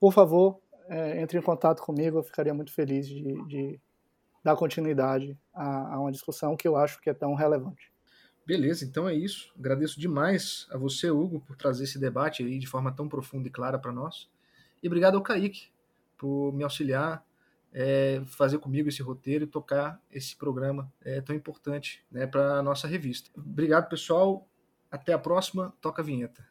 por 0.00 0.12
favor, 0.12 0.60
é, 0.88 1.20
entre 1.20 1.38
em 1.38 1.42
contato 1.42 1.82
comigo, 1.82 2.18
eu 2.18 2.22
ficaria 2.22 2.54
muito 2.54 2.72
feliz 2.72 3.06
de, 3.06 3.46
de 3.46 3.80
dar 4.42 4.56
continuidade 4.56 5.38
a, 5.52 5.94
a, 5.94 6.00
uma 6.00 6.12
discussão 6.12 6.56
que 6.56 6.66
eu 6.66 6.76
acho 6.76 7.00
que 7.00 7.10
é 7.10 7.14
tão 7.14 7.34
relevante. 7.34 7.92
Beleza, 8.46 8.84
então 8.84 9.08
é 9.08 9.14
isso. 9.14 9.52
Agradeço 9.58 10.00
demais 10.00 10.66
a 10.70 10.78
você, 10.78 11.10
Hugo, 11.10 11.40
por 11.40 11.56
trazer 11.56 11.84
esse 11.84 11.98
debate 11.98 12.42
aí 12.42 12.58
de 12.58 12.66
forma 12.66 12.90
tão 12.90 13.08
profunda 13.08 13.46
e 13.46 13.50
clara 13.50 13.78
para 13.78 13.92
nós. 13.92 14.30
E 14.82 14.86
obrigado 14.86 15.16
ao 15.16 15.22
Kaique 15.22 15.68
por 16.16 16.52
me 16.52 16.64
auxiliar, 16.64 17.22
é, 17.72 18.22
fazer 18.26 18.58
comigo 18.58 18.88
esse 18.88 19.02
roteiro 19.02 19.44
e 19.44 19.46
tocar 19.46 20.00
esse 20.10 20.36
programa 20.36 20.90
é, 21.02 21.20
tão 21.20 21.34
importante 21.34 22.04
né, 22.10 22.26
para 22.26 22.58
a 22.58 22.62
nossa 22.62 22.88
revista. 22.88 23.30
Obrigado, 23.36 23.88
pessoal. 23.88 24.48
Até 24.90 25.12
a 25.12 25.18
próxima. 25.18 25.74
Toca 25.80 26.00
a 26.00 26.04
vinheta. 26.04 26.47